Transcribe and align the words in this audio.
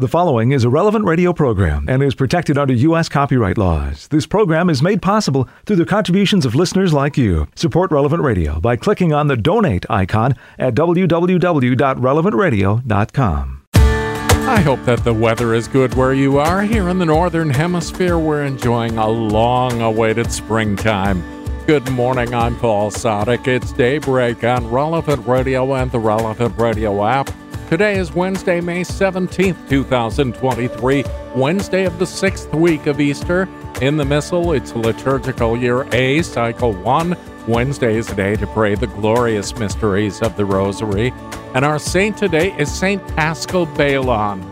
The 0.00 0.06
following 0.06 0.52
is 0.52 0.62
a 0.62 0.70
relevant 0.70 1.06
radio 1.06 1.32
program 1.32 1.86
and 1.88 2.04
is 2.04 2.14
protected 2.14 2.56
under 2.56 2.72
U.S. 2.72 3.08
copyright 3.08 3.58
laws. 3.58 4.06
This 4.06 4.28
program 4.28 4.70
is 4.70 4.80
made 4.80 5.02
possible 5.02 5.48
through 5.66 5.74
the 5.74 5.84
contributions 5.84 6.46
of 6.46 6.54
listeners 6.54 6.92
like 6.92 7.16
you. 7.16 7.48
Support 7.56 7.90
Relevant 7.90 8.22
Radio 8.22 8.60
by 8.60 8.76
clicking 8.76 9.12
on 9.12 9.26
the 9.26 9.36
donate 9.36 9.84
icon 9.90 10.36
at 10.56 10.76
www.relevantradio.com. 10.76 13.62
I 13.74 14.60
hope 14.60 14.84
that 14.84 15.02
the 15.02 15.12
weather 15.12 15.52
is 15.52 15.66
good 15.66 15.94
where 15.94 16.14
you 16.14 16.38
are. 16.38 16.62
Here 16.62 16.88
in 16.88 17.00
the 17.00 17.06
Northern 17.06 17.50
Hemisphere, 17.50 18.20
we're 18.20 18.44
enjoying 18.44 18.98
a 18.98 19.08
long 19.08 19.80
awaited 19.80 20.30
springtime. 20.30 21.24
Good 21.66 21.90
morning, 21.90 22.34
I'm 22.34 22.56
Paul 22.60 22.92
Sadek. 22.92 23.48
It's 23.48 23.72
daybreak 23.72 24.44
on 24.44 24.70
Relevant 24.70 25.26
Radio 25.26 25.74
and 25.74 25.90
the 25.90 25.98
Relevant 25.98 26.56
Radio 26.56 27.04
app. 27.04 27.32
Today 27.68 27.98
is 27.98 28.14
Wednesday, 28.14 28.62
May 28.62 28.80
17th, 28.80 29.68
2023, 29.68 31.04
Wednesday 31.36 31.84
of 31.84 31.98
the 31.98 32.06
sixth 32.06 32.50
week 32.54 32.86
of 32.86 32.98
Easter. 32.98 33.46
In 33.82 33.98
the 33.98 34.06
Missal, 34.06 34.54
it's 34.54 34.74
liturgical 34.74 35.54
year 35.54 35.86
A, 35.92 36.22
cycle 36.22 36.72
1. 36.72 37.14
Wednesday 37.46 37.96
is 37.96 38.10
a 38.10 38.14
day 38.14 38.36
to 38.36 38.46
pray 38.46 38.74
the 38.74 38.86
glorious 38.86 39.54
mysteries 39.58 40.22
of 40.22 40.34
the 40.38 40.46
Rosary. 40.46 41.12
And 41.54 41.62
our 41.62 41.78
saint 41.78 42.16
today 42.16 42.56
is 42.56 42.72
Saint 42.72 43.06
Paschal 43.08 43.66
Baylon. 43.66 44.42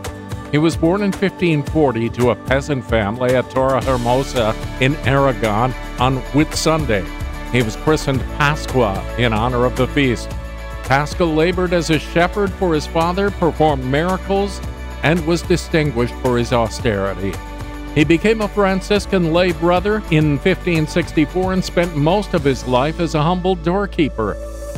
He 0.53 0.59
was 0.59 0.77
born 0.77 1.01
in 1.01 1.11
1540 1.11 2.11
to 2.11 2.31
a 2.33 2.37
peasant 2.37 2.85
family 2.85 3.35
at 3.35 3.49
Torre 3.49 3.81
Hermosa 3.81 4.55
in 4.83 4.95
Aragon 5.07 5.73
on 5.99 6.19
Whitsunday. 6.33 7.09
He 7.51 7.63
was 7.63 7.77
christened 7.77 8.21
Pasqua 8.37 9.19
in 9.19 9.33
honor 9.33 9.65
of 9.65 9.75
the 9.77 9.87
feast. 9.89 10.29
Paschal 10.87 11.35
labored 11.35 11.73
as 11.73 11.91
a 11.91 11.99
shepherd 11.99 12.53
for 12.53 12.73
his 12.73 12.87
father, 12.87 13.31
performed 13.33 13.85
miracles, 13.85 14.61
and 15.03 15.25
was 15.27 15.43
distinguished 15.43 16.15
for 16.17 16.39
his 16.39 16.53
austerity. 16.53 17.33
He 17.97 18.05
became 18.05 18.41
a 18.41 18.49
Franciscan 18.49 19.33
lay 19.33 19.53
brother 19.53 19.97
in 20.11 20.37
1564 20.37 21.55
and 21.55 21.65
spent 21.65 21.97
most 21.97 22.35
of 22.35 22.45
his 22.45 22.67
life 22.69 23.01
as 23.01 23.15
a 23.15 23.23
humble 23.23 23.57
doorkeeper. 23.57 24.35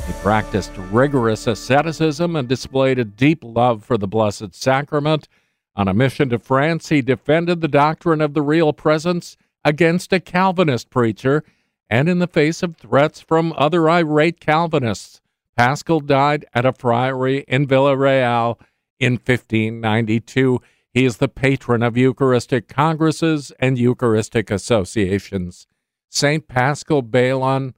He 0.07 0.13
practiced 0.23 0.73
rigorous 0.91 1.47
asceticism 1.47 2.37
and 2.37 2.49
displayed 2.49 2.99
a 2.99 3.05
deep 3.05 3.41
love 3.43 3.85
for 3.85 3.99
the 3.99 4.09
Blessed 4.09 4.55
Sacrament. 4.55 5.29
On 5.77 5.89
a 5.89 5.95
mission 5.95 6.31
to 6.31 6.39
France, 6.39 6.89
he 6.89 7.03
defended 7.03 7.61
the 7.61 7.69
doctrine 7.69 8.23
of 8.23 8.33
the 8.33 8.43
real 8.43 8.73
presence 8.73 9.37
against 9.63 10.13
a 10.15 10.21
Calvinist 10.21 10.89
preacher 10.89 11.45
and 11.91 12.09
in 12.09 12.19
the 12.19 12.27
face 12.27 12.63
of 12.63 12.77
threats 12.77 13.21
from 13.21 13.53
other 13.57 13.91
irate 13.91 14.41
Calvinists. 14.41 15.21
Paschal 15.59 15.99
died 15.99 16.47
at 16.55 16.65
a 16.65 16.73
friary 16.73 17.45
in 17.49 17.67
Villarreal 17.67 18.61
in 19.01 19.15
1592. 19.15 20.61
He 20.95 21.05
is 21.05 21.17
the 21.17 21.27
patron 21.27 21.83
of 21.83 21.97
Eucharistic 21.97 22.69
congresses 22.69 23.51
and 23.59 23.77
Eucharistic 23.77 24.53
associations. 24.53 25.67
St. 26.09 26.47
Paschal 26.47 27.03
Baylon, 27.03 27.75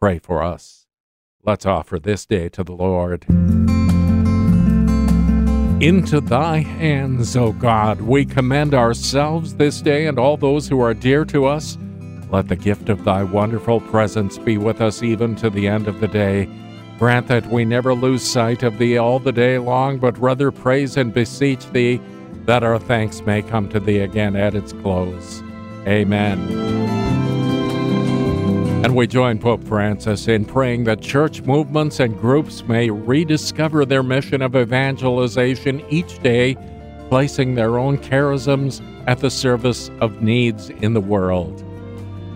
pray 0.00 0.20
for 0.20 0.40
us. 0.40 0.86
Let's 1.42 1.66
offer 1.66 1.98
this 1.98 2.26
day 2.26 2.48
to 2.50 2.62
the 2.62 2.72
Lord. 2.72 3.24
Into 5.82 6.20
thy 6.20 6.58
hands, 6.58 7.36
O 7.36 7.50
God, 7.50 8.02
we 8.02 8.24
commend 8.24 8.72
ourselves 8.72 9.56
this 9.56 9.80
day 9.80 10.06
and 10.06 10.16
all 10.16 10.36
those 10.36 10.68
who 10.68 10.80
are 10.80 10.94
dear 10.94 11.24
to 11.24 11.46
us. 11.46 11.76
Let 12.30 12.46
the 12.46 12.54
gift 12.54 12.88
of 12.88 13.02
thy 13.02 13.24
wonderful 13.24 13.80
presence 13.80 14.38
be 14.38 14.58
with 14.58 14.80
us 14.80 15.02
even 15.02 15.34
to 15.36 15.50
the 15.50 15.66
end 15.66 15.88
of 15.88 15.98
the 15.98 16.08
day. 16.08 16.48
Grant 16.98 17.28
that 17.28 17.46
we 17.46 17.64
never 17.64 17.94
lose 17.94 18.22
sight 18.22 18.62
of 18.62 18.78
thee 18.78 18.96
all 18.96 19.18
the 19.18 19.32
day 19.32 19.58
long, 19.58 19.98
but 19.98 20.18
rather 20.18 20.50
praise 20.50 20.96
and 20.96 21.12
beseech 21.12 21.70
thee 21.72 22.00
that 22.46 22.62
our 22.62 22.78
thanks 22.78 23.20
may 23.22 23.42
come 23.42 23.68
to 23.68 23.80
thee 23.80 23.98
again 23.98 24.34
at 24.34 24.54
its 24.54 24.72
close. 24.72 25.42
Amen. 25.86 26.38
And 28.84 28.94
we 28.94 29.06
join 29.06 29.38
Pope 29.38 29.64
Francis 29.64 30.28
in 30.28 30.44
praying 30.44 30.84
that 30.84 31.00
church 31.00 31.42
movements 31.42 31.98
and 31.98 32.18
groups 32.18 32.62
may 32.64 32.88
rediscover 32.88 33.84
their 33.84 34.02
mission 34.02 34.40
of 34.40 34.54
evangelization 34.54 35.84
each 35.90 36.22
day, 36.22 36.56
placing 37.08 37.56
their 37.56 37.78
own 37.78 37.98
charisms 37.98 38.80
at 39.08 39.18
the 39.18 39.30
service 39.30 39.90
of 40.00 40.22
needs 40.22 40.70
in 40.70 40.94
the 40.94 41.00
world. 41.00 41.65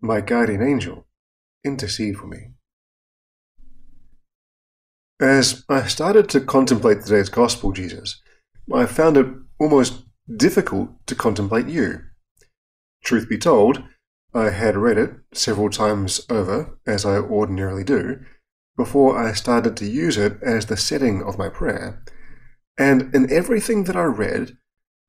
my 0.00 0.20
guardian 0.20 0.62
angel, 0.62 1.06
intercede 1.64 2.16
for 2.16 2.26
me. 2.26 2.52
As 5.20 5.64
I 5.68 5.88
started 5.88 6.28
to 6.30 6.40
contemplate 6.40 7.02
today's 7.02 7.28
Gospel, 7.28 7.72
Jesus, 7.72 8.20
I 8.72 8.86
found 8.86 9.16
it 9.16 9.26
almost 9.58 10.04
difficult 10.36 10.90
to 11.08 11.16
contemplate 11.16 11.66
you. 11.66 12.00
Truth 13.02 13.28
be 13.28 13.38
told, 13.38 13.82
I 14.32 14.50
had 14.50 14.76
read 14.76 14.98
it 14.98 15.14
several 15.32 15.70
times 15.70 16.20
over, 16.30 16.78
as 16.86 17.04
I 17.04 17.16
ordinarily 17.16 17.82
do, 17.82 18.20
before 18.76 19.18
I 19.18 19.32
started 19.32 19.76
to 19.78 19.86
use 19.86 20.16
it 20.16 20.38
as 20.42 20.66
the 20.66 20.76
setting 20.76 21.22
of 21.22 21.38
my 21.38 21.48
prayer, 21.48 22.04
and 22.78 23.12
in 23.12 23.32
everything 23.32 23.84
that 23.84 23.96
I 23.96 24.04
read, 24.04 24.56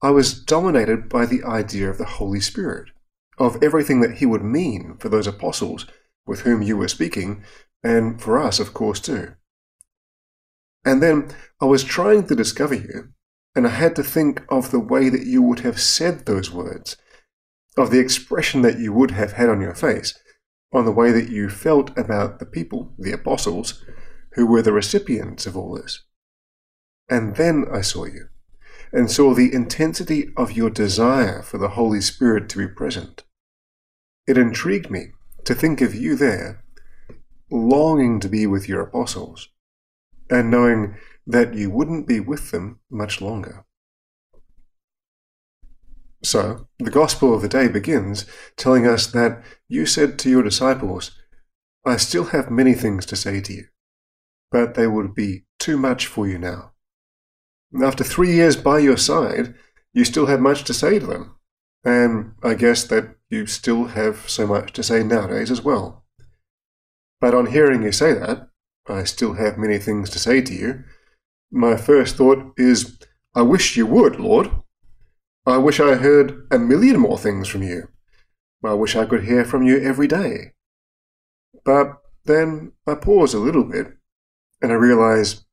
I 0.01 0.09
was 0.09 0.33
dominated 0.33 1.09
by 1.09 1.28
the 1.28 1.44
idea 1.44 1.89
of 1.89 1.99
the 1.99 2.05
Holy 2.05 2.39
Spirit 2.39 2.89
of 3.39 3.61
everything 3.63 4.01
that 4.01 4.17
he 4.17 4.25
would 4.25 4.44
mean 4.44 4.97
for 5.00 5.09
those 5.09 5.27
apostles 5.27 5.88
with 6.27 6.41
whom 6.41 6.61
you 6.61 6.77
were 6.77 6.88
speaking, 6.88 7.44
and 7.83 8.22
for 8.22 8.38
us, 8.38 8.59
of 8.59 8.73
course, 8.73 9.00
too. 9.00 9.33
And 10.85 11.01
then 11.01 11.31
I 11.61 11.66
was 11.66 11.83
trying 11.83 12.28
to 12.28 12.35
discover 12.35 12.75
you, 12.75 13.09
and 13.55 13.66
I 13.66 13.72
had 13.72 13.95
to 13.95 14.03
think 14.03 14.44
of 14.49 14.72
the 14.72 14.79
way 14.79 15.09
that 15.09 15.25
you 15.25 15.41
would 15.41 15.61
have 15.61 15.79
said 15.79 16.25
those 16.25 16.51
words, 16.51 16.97
of 17.78 17.91
the 17.91 17.99
expression 17.99 18.61
that 18.61 18.79
you 18.79 18.94
would 18.94 19.11
have 19.11 19.33
had 19.33 19.49
on 19.49 19.61
your 19.61 19.73
face, 19.73 20.17
on 20.73 20.85
the 20.85 20.91
way 20.91 21.11
that 21.11 21.29
you 21.29 21.49
felt 21.49 21.97
about 21.97 22.39
the 22.39 22.45
people, 22.45 22.94
the 22.99 23.11
apostles, 23.11 23.83
who 24.33 24.45
were 24.45 24.61
the 24.61 24.73
recipients 24.73 25.45
of 25.45 25.57
all 25.57 25.75
this. 25.75 26.03
And 27.09 27.35
then 27.38 27.66
I 27.72 27.81
saw 27.81 28.05
you, 28.05 28.28
and 28.91 29.09
saw 29.09 29.33
the 29.33 29.53
intensity 29.53 30.29
of 30.38 30.51
your 30.51 30.69
desire 30.69 31.41
for 31.41 31.57
the 31.57 31.69
Holy 31.69 32.01
Spirit 32.01 32.49
to 32.49 32.57
be 32.57 32.67
present. 32.67 33.23
It 34.29 34.38
intrigued 34.38 34.91
me 34.91 35.13
to 35.45 35.56
think 35.56 35.81
of 35.81 35.95
you 35.95 36.16
there, 36.16 36.63
longing 37.50 38.19
to 38.19 38.29
be 38.29 38.45
with 38.45 38.69
your 38.69 38.81
apostles, 38.81 39.50
and 40.29 40.51
knowing 40.51 40.97
that 41.25 41.56
you 41.56 41.72
wouldn't 41.72 42.07
be 42.07 42.19
with 42.19 42.51
them 42.51 42.79
much 42.91 43.22
longer. 43.22 43.66
So, 46.23 46.67
the 46.78 46.91
Gospel 46.91 47.34
of 47.34 47.41
the 47.41 47.47
day 47.47 47.69
begins 47.69 48.28
telling 48.56 48.85
us 48.85 49.07
that 49.07 49.44
you 49.67 49.88
said 49.88 50.19
to 50.19 50.29
your 50.29 50.44
disciples, 50.44 51.17
I 51.84 51.97
still 51.97 52.25
have 52.25 52.51
many 52.51 52.75
things 52.75 53.07
to 53.07 53.16
say 53.16 53.41
to 53.41 53.51
you, 53.51 53.66
but 54.51 54.75
they 54.75 54.85
would 54.85 55.16
be 55.16 55.46
too 55.57 55.75
much 55.75 56.06
for 56.06 56.28
you 56.28 56.38
now. 56.38 56.73
After 57.84 58.03
three 58.03 58.34
years 58.34 58.57
by 58.57 58.78
your 58.78 58.97
side, 58.97 59.56
you 59.91 60.06
still 60.06 60.28
have 60.28 60.40
much 60.40 60.66
to 60.66 60.73
say 60.75 61.00
to 61.00 61.07
them, 61.07 61.35
and 61.84 62.35
I 62.43 62.53
guess 62.53 62.84
that 62.84 63.16
you 63.29 63.46
still 63.46 63.85
have 63.85 64.29
so 64.29 64.47
much 64.47 64.73
to 64.73 64.84
say 64.84 65.03
nowadays 65.03 65.52
as 65.52 65.61
well. 65.61 66.03
But 67.22 67.34
on 67.34 67.47
hearing 67.47 67.84
you 67.84 67.91
say 67.91 68.14
that, 68.14 68.49
I 68.87 69.03
still 69.03 69.34
have 69.34 69.58
many 69.58 69.78
things 69.78 70.09
to 70.11 70.20
say 70.20 70.41
to 70.41 70.53
you. 70.53 70.84
My 71.52 71.76
first 71.76 72.16
thought 72.16 72.53
is, 72.58 72.97
I 73.35 73.41
wish 73.43 73.78
you 73.78 73.85
would, 73.85 74.20
Lord. 74.20 74.52
I 75.46 75.58
wish 75.58 75.79
I 75.79 75.96
heard 75.96 76.47
a 76.52 76.59
million 76.59 76.99
more 76.99 77.17
things 77.17 77.47
from 77.47 77.64
you. 77.64 77.90
I 78.64 78.73
wish 78.73 78.96
I 78.96 79.05
could 79.05 79.23
hear 79.23 79.46
from 79.46 79.64
you 79.64 79.79
every 79.79 80.08
day. 80.08 80.53
But 81.64 81.97
then 82.26 82.73
I 82.87 82.96
pause 82.96 83.34
a 83.34 83.40
little 83.40 83.64
bit 83.64 83.93
and 84.61 84.72
I 84.72 84.76
realize 84.76 85.46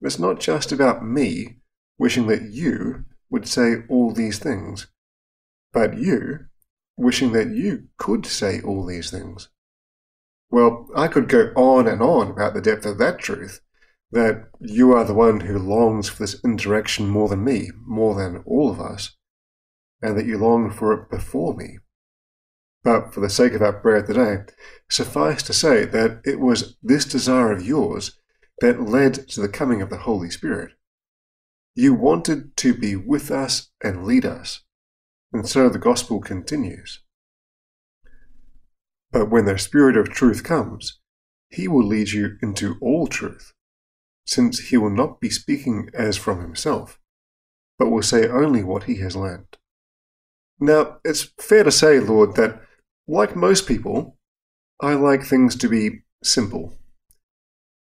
it's 0.00 0.18
not 0.18 0.40
just 0.40 0.72
about 0.72 1.04
me 1.04 1.56
wishing 1.98 2.26
that 2.26 2.50
you 2.50 3.04
would 3.30 3.46
say 3.48 3.84
all 3.88 4.12
these 4.12 4.38
things 4.38 4.88
but 5.72 5.96
you, 5.96 6.46
wishing 7.00 7.32
that 7.32 7.48
you 7.48 7.88
could 7.96 8.26
say 8.26 8.60
all 8.60 8.86
these 8.86 9.10
things. 9.10 9.48
Well, 10.50 10.88
I 10.94 11.08
could 11.08 11.28
go 11.28 11.52
on 11.56 11.88
and 11.88 12.02
on 12.02 12.30
about 12.30 12.54
the 12.54 12.60
depth 12.60 12.84
of 12.86 12.98
that 12.98 13.18
truth, 13.18 13.60
that 14.12 14.48
you 14.60 14.92
are 14.92 15.04
the 15.04 15.14
one 15.14 15.40
who 15.40 15.58
longs 15.58 16.08
for 16.08 16.22
this 16.22 16.40
interaction 16.44 17.08
more 17.08 17.28
than 17.28 17.44
me, 17.44 17.70
more 17.86 18.14
than 18.14 18.42
all 18.46 18.70
of 18.70 18.80
us. 18.80 19.16
and 20.02 20.16
that 20.16 20.26
you 20.26 20.38
long 20.38 20.70
for 20.70 20.92
it 20.92 21.10
before 21.10 21.54
me. 21.54 21.78
But 22.82 23.12
for 23.12 23.20
the 23.20 23.28
sake 23.28 23.52
of 23.52 23.62
our 23.62 23.74
prayer 23.74 24.02
today, 24.02 24.38
suffice 24.88 25.42
to 25.44 25.52
say 25.52 25.84
that 25.84 26.22
it 26.24 26.40
was 26.40 26.76
this 26.82 27.04
desire 27.04 27.52
of 27.52 27.64
yours 27.64 28.18
that 28.60 28.80
led 28.80 29.28
to 29.28 29.40
the 29.40 29.48
coming 29.48 29.82
of 29.82 29.90
the 29.90 29.98
Holy 29.98 30.30
Spirit. 30.30 30.72
You 31.74 31.94
wanted 31.94 32.56
to 32.58 32.74
be 32.74 32.96
with 32.96 33.30
us 33.30 33.70
and 33.82 34.04
lead 34.04 34.24
us, 34.24 34.62
and 35.32 35.48
so 35.48 35.68
the 35.68 35.78
gospel 35.78 36.20
continues. 36.20 37.00
But 39.12 39.30
when 39.30 39.44
the 39.44 39.58
Spirit 39.58 39.96
of 39.96 40.10
truth 40.10 40.44
comes, 40.44 41.00
he 41.50 41.66
will 41.66 41.86
lead 41.86 42.10
you 42.10 42.36
into 42.42 42.76
all 42.80 43.06
truth, 43.06 43.52
since 44.24 44.68
he 44.68 44.76
will 44.76 44.90
not 44.90 45.20
be 45.20 45.30
speaking 45.30 45.90
as 45.92 46.16
from 46.16 46.40
himself, 46.40 47.00
but 47.78 47.90
will 47.90 48.02
say 48.02 48.28
only 48.28 48.62
what 48.62 48.84
he 48.84 48.96
has 48.96 49.16
learned. 49.16 49.56
Now, 50.60 50.98
it's 51.04 51.32
fair 51.40 51.64
to 51.64 51.72
say, 51.72 51.98
Lord, 51.98 52.36
that 52.36 52.60
like 53.08 53.34
most 53.34 53.66
people, 53.66 54.18
I 54.80 54.94
like 54.94 55.24
things 55.24 55.56
to 55.56 55.68
be 55.68 56.04
simple. 56.22 56.74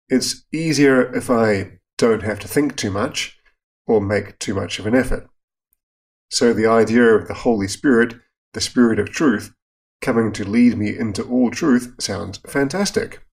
It's 0.08 0.44
easier 0.52 1.14
if 1.14 1.31
I 1.31 1.79
don't 1.96 2.23
have 2.23 2.38
to 2.40 2.49
think 2.49 2.76
too 2.76 2.90
much 2.90 3.38
or 3.87 4.00
make 4.00 4.38
too 4.38 4.55
much 4.55 4.79
of 4.79 4.87
an 4.87 4.94
effort. 4.94 5.29
So 6.30 6.52
the 6.52 6.66
idea 6.66 7.04
of 7.04 7.26
the 7.26 7.34
Holy 7.34 7.69
Spirit, 7.69 8.14
the 8.54 8.60
Spirit 8.60 8.98
of 8.98 9.10
truth, 9.10 9.52
coming 10.00 10.32
to 10.32 10.44
lead 10.44 10.76
me 10.76 10.96
into 10.96 11.22
all 11.25 11.50
truth 11.50 11.94
sounds 11.98 12.38
fantastic, 12.46 13.25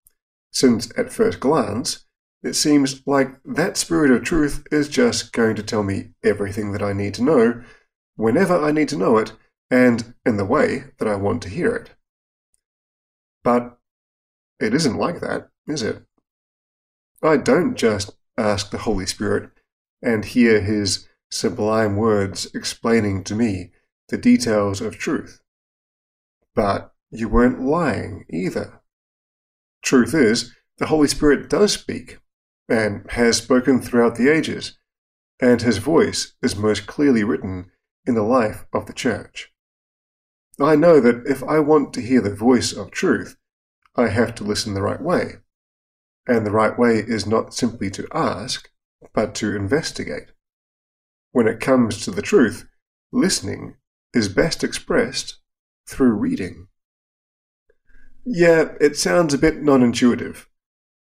since 0.51 0.91
at 0.97 1.11
first 1.11 1.39
glance, 1.39 2.05
it 2.41 2.53
seems 2.53 3.05
like 3.05 3.35
that 3.43 3.77
Spirit 3.77 4.11
of 4.11 4.23
truth 4.23 4.65
is 4.71 4.87
just 4.87 5.33
going 5.33 5.55
to 5.55 5.63
tell 5.63 5.83
me 5.83 6.11
everything 6.23 6.71
that 6.71 6.81
I 6.81 6.93
need 6.93 7.13
to 7.15 7.23
know, 7.23 7.63
whenever 8.15 8.63
I 8.63 8.71
need 8.71 8.89
to 8.89 8.97
know 8.97 9.17
it, 9.17 9.33
and 9.69 10.13
in 10.25 10.37
the 10.37 10.45
way 10.45 10.85
that 10.99 11.07
I 11.07 11.15
want 11.15 11.41
to 11.43 11.49
hear 11.49 11.75
it. 11.75 11.91
But 13.43 13.77
it 14.59 14.73
isn't 14.73 14.97
like 14.97 15.19
that, 15.19 15.49
is 15.67 15.81
it? 15.81 16.03
I 17.21 17.37
don't 17.37 17.75
just 17.75 18.15
ask 18.37 18.69
the 18.69 18.77
Holy 18.77 19.05
Spirit 19.05 19.49
and 20.01 20.23
hear 20.23 20.61
his 20.61 21.07
sublime 21.31 21.95
words 21.97 22.47
explaining 22.53 23.23
to 23.23 23.35
me 23.35 23.71
the 24.09 24.17
details 24.17 24.81
of 24.81 24.97
truth. 24.97 25.41
But 26.53 26.93
you 27.11 27.27
weren't 27.29 27.61
lying 27.61 28.25
either. 28.29 28.81
Truth 29.81 30.13
is, 30.13 30.53
the 30.77 30.87
Holy 30.87 31.07
Spirit 31.07 31.49
does 31.49 31.73
speak, 31.73 32.19
and 32.67 33.09
has 33.11 33.37
spoken 33.37 33.81
throughout 33.81 34.15
the 34.15 34.29
ages, 34.29 34.77
and 35.39 35.61
his 35.61 35.77
voice 35.77 36.33
is 36.41 36.55
most 36.55 36.87
clearly 36.87 37.23
written 37.23 37.71
in 38.05 38.15
the 38.15 38.23
life 38.23 38.65
of 38.73 38.85
the 38.85 38.93
Church. 38.93 39.51
I 40.59 40.75
know 40.75 40.99
that 41.01 41.25
if 41.25 41.43
I 41.43 41.59
want 41.59 41.93
to 41.93 42.01
hear 42.01 42.21
the 42.21 42.33
voice 42.33 42.71
of 42.71 42.91
truth, 42.91 43.35
I 43.95 44.07
have 44.07 44.35
to 44.35 44.43
listen 44.43 44.73
the 44.73 44.81
right 44.81 45.01
way. 45.01 45.35
And 46.27 46.45
the 46.45 46.51
right 46.51 46.77
way 46.77 46.95
is 46.95 47.27
not 47.27 47.53
simply 47.53 47.89
to 47.91 48.07
ask, 48.13 48.69
but 49.13 49.35
to 49.35 49.55
investigate. 49.55 50.31
When 51.35 51.49
it 51.49 51.59
comes 51.59 51.99
to 52.05 52.11
the 52.11 52.21
truth, 52.21 52.65
listening 53.11 53.75
is 54.13 54.29
best 54.29 54.63
expressed 54.63 55.35
through 55.85 56.13
reading. 56.13 56.69
Yeah, 58.25 58.75
it 58.79 58.95
sounds 58.95 59.33
a 59.33 59.37
bit 59.37 59.61
non 59.61 59.83
intuitive, 59.83 60.47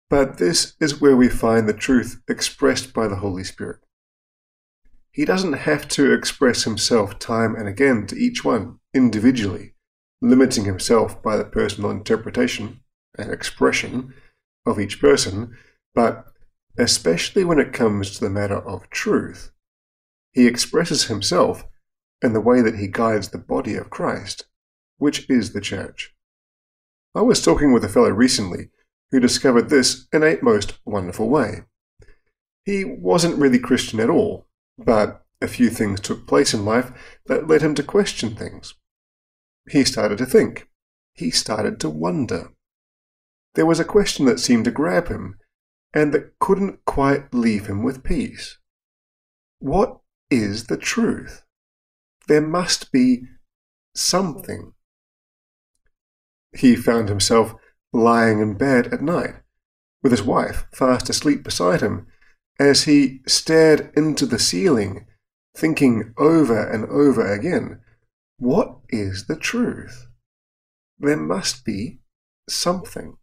but 0.08 0.38
this 0.38 0.76
is 0.80 1.02
where 1.02 1.18
we 1.18 1.30
find 1.30 1.68
the 1.68 1.74
truth 1.74 2.22
expressed 2.28 2.94
by 2.94 3.08
the 3.08 3.16
Holy 3.16 3.44
Spirit. 3.44 3.80
He 5.10 5.26
doesn't 5.26 5.54
have 5.54 5.88
to 5.88 6.14
express 6.14 6.64
himself 6.64 7.18
time 7.18 7.56
and 7.56 7.68
again 7.68 8.06
to 8.06 8.16
each 8.16 8.46
one 8.46 8.78
individually, 8.94 9.74
limiting 10.22 10.66
himself 10.66 11.24
by 11.24 11.38
the 11.38 11.44
personal 11.44 11.90
interpretation 11.90 12.82
and 13.18 13.32
expression 13.32 14.14
of 14.64 14.80
each 14.80 15.02
person, 15.02 15.58
but 15.96 16.28
especially 16.78 17.44
when 17.44 17.58
it 17.58 17.74
comes 17.74 18.12
to 18.12 18.20
the 18.20 18.30
matter 18.30 18.60
of 18.60 18.88
truth, 18.92 19.54
he 20.32 20.48
expresses 20.48 21.06
himself 21.06 21.66
in 22.22 22.34
the 22.34 22.42
way 22.42 22.62
that 22.62 22.76
he 22.76 22.88
guides 22.88 23.30
the 23.30 23.38
body 23.38 23.76
of 23.76 23.90
Christ, 23.90 24.46
which 24.98 25.30
is 25.30 25.54
the 25.54 25.62
church. 25.62 26.14
I 27.16 27.22
was 27.22 27.44
talking 27.44 27.74
with 27.74 27.84
a 27.84 27.90
fellow 27.90 28.10
recently 28.10 28.70
who 29.12 29.20
discovered 29.20 29.70
this 29.70 30.08
in 30.14 30.24
a 30.24 30.38
most 30.42 30.78
wonderful 30.86 31.30
way. 31.30 31.64
He 32.66 32.86
wasn't 32.86 33.40
really 33.40 33.60
Christian 33.60 34.00
at 34.00 34.10
all, 34.10 34.48
but 34.78 35.26
a 35.42 35.48
few 35.48 35.70
things 35.70 36.00
took 36.00 36.28
place 36.28 36.54
in 36.54 36.66
life 36.66 36.92
that 37.26 37.48
led 37.48 37.62
him 37.62 37.74
to 37.76 37.84
question 37.84 38.36
things. 38.36 38.76
He 39.70 39.84
started 39.84 40.18
to 40.20 40.26
think. 40.26 40.68
He 41.14 41.32
started 41.32 41.80
to 41.80 41.90
wonder. 41.90 42.52
There 43.56 43.66
was 43.66 43.80
a 43.80 43.86
question 43.86 44.26
that 44.26 44.40
seemed 44.40 44.66
to 44.66 44.72
grab 44.72 45.08
him, 45.08 45.38
and 45.94 46.14
that 46.14 46.38
couldn't 46.40 46.86
quite 46.86 47.34
leave 47.34 47.66
him 47.68 47.84
with 47.84 48.04
peace. 48.04 48.60
What 49.60 50.00
is 50.30 50.66
the 50.66 50.78
truth? 50.78 51.44
There 52.28 52.42
must 52.42 52.92
be 52.92 53.24
something. 53.96 54.74
He 56.58 56.76
found 56.76 57.10
himself 57.10 57.54
lying 57.92 58.40
in 58.40 58.56
bed 58.56 58.94
at 58.94 59.02
night, 59.02 59.36
with 60.02 60.12
his 60.12 60.24
wife 60.24 60.66
fast 60.74 61.10
asleep 61.10 61.44
beside 61.44 61.82
him, 61.82 62.08
as 62.60 62.84
he 62.84 63.22
stared 63.28 63.92
into 63.96 64.26
the 64.26 64.40
ceiling, 64.40 65.06
thinking 65.56 66.14
over 66.18 66.68
and 66.68 66.86
over 66.86 67.26
again, 67.34 67.82
what 68.38 68.78
is 68.90 69.26
the 69.28 69.36
truth? 69.36 70.08
There 70.98 71.18
must 71.18 71.66
be 71.66 72.00
something. 72.48 73.18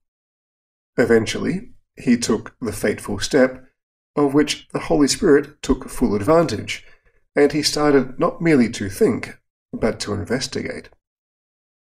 Eventually, 0.96 1.72
he 1.96 2.16
took 2.16 2.56
the 2.60 2.72
fateful 2.72 3.18
step 3.18 3.64
of 4.16 4.34
which 4.34 4.68
the 4.72 4.80
Holy 4.80 5.08
Spirit 5.08 5.62
took 5.62 5.88
full 5.88 6.14
advantage, 6.14 6.84
and 7.36 7.52
he 7.52 7.62
started 7.62 8.18
not 8.18 8.40
merely 8.40 8.70
to 8.70 8.88
think, 8.88 9.38
but 9.72 10.00
to 10.00 10.14
investigate. 10.14 10.88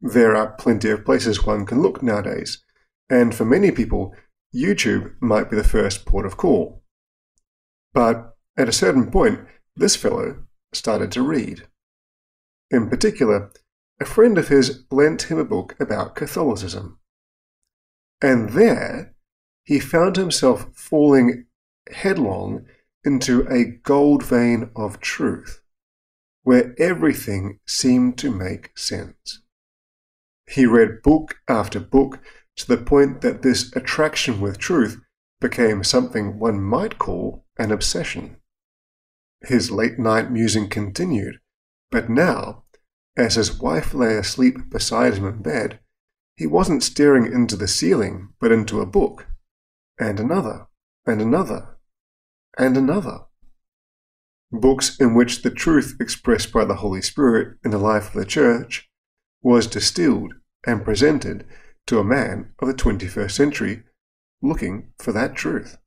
There 0.00 0.37
are 0.37 0.53
plenty 0.53 0.91
of 0.91 1.05
places 1.05 1.44
one 1.44 1.67
can 1.67 1.83
look 1.83 2.03
nowadays, 2.03 2.65
and 3.11 3.35
for 3.35 3.44
many 3.44 3.71
people, 3.73 4.15
YouTube 4.55 5.15
might 5.21 5.50
be 5.50 5.56
the 5.56 5.65
first 5.65 6.06
port 6.06 6.25
of 6.25 6.37
call. 6.37 6.83
But 7.93 8.35
at 8.56 8.69
a 8.69 8.73
certain 8.73 9.11
point, 9.11 9.41
this 9.77 9.97
fellow 9.97 10.44
started 10.73 11.11
to 11.12 11.23
read. 11.23 11.67
In 12.71 12.89
particular, 12.89 13.50
a 14.00 14.05
friend 14.05 14.39
of 14.39 14.49
his 14.49 14.84
lent 14.91 15.22
him 15.22 15.39
a 15.39 15.44
book 15.44 15.77
about 15.81 16.15
Catholicism. 16.15 16.99
And 18.20 18.51
there, 18.51 19.15
he 19.65 19.79
found 19.79 20.17
himself 20.17 20.67
falling 20.75 21.46
headlong 21.91 22.67
into 23.05 23.47
a 23.49 23.65
gold 23.65 24.23
vein 24.23 24.71
of 24.77 25.01
truth, 25.01 25.61
where 26.43 26.75
everything 26.79 27.59
seemed 27.67 28.19
to 28.19 28.31
make 28.31 28.77
sense. 28.77 29.43
He 30.49 30.67
read 30.67 31.03
book 31.03 31.37
after 31.49 31.81
book 31.81 32.21
to 32.56 32.69
the 32.69 32.77
point 32.77 33.21
that 33.23 33.43
this 33.43 33.75
attraction 33.75 34.41
with 34.41 34.59
truth 34.59 35.01
became 35.41 35.82
something 35.82 36.39
one 36.39 36.61
might 36.61 36.99
call 36.99 37.44
an 37.59 37.73
obsession. 37.73 38.37
His 39.41 39.71
late 39.71 39.99
night 39.99 40.31
musing 40.31 40.69
continued, 40.69 41.41
but 41.91 42.09
now, 42.09 42.65
as 43.17 43.35
his 43.35 43.59
wife 43.59 43.93
lay 43.93 44.17
asleep 44.17 44.71
beside 44.71 45.15
him 45.15 45.27
in 45.27 45.43
bed, 45.43 45.81
he 46.37 46.47
wasn't 46.47 46.82
staring 46.82 47.27
into 47.27 47.56
the 47.56 47.69
ceiling, 47.69 48.31
but 48.41 48.53
into 48.53 48.81
a 48.81 48.87
book, 48.87 49.27
and 49.99 50.19
another, 50.19 50.67
and 51.06 51.21
another, 51.21 51.71
and 52.59 52.77
another. 52.77 53.21
Books 54.51 54.99
in 55.01 55.15
which 55.15 55.43
the 55.43 55.51
truth 55.51 55.97
expressed 55.99 56.53
by 56.53 56.65
the 56.65 56.77
Holy 56.77 57.01
Spirit 57.01 57.56
in 57.65 57.71
the 57.71 57.79
life 57.79 58.09
of 58.09 58.15
the 58.15 58.27
Church 58.27 58.91
was 59.43 59.67
distilled 59.67 60.35
and 60.67 60.85
presented 60.85 61.47
to 61.87 61.99
a 61.99 62.05
man 62.05 62.53
of 62.61 62.69
the 62.69 62.75
21st 62.75 63.31
century 63.31 63.82
looking 64.43 64.93
for 64.99 65.13
that 65.13 65.35
truth. 65.35 65.79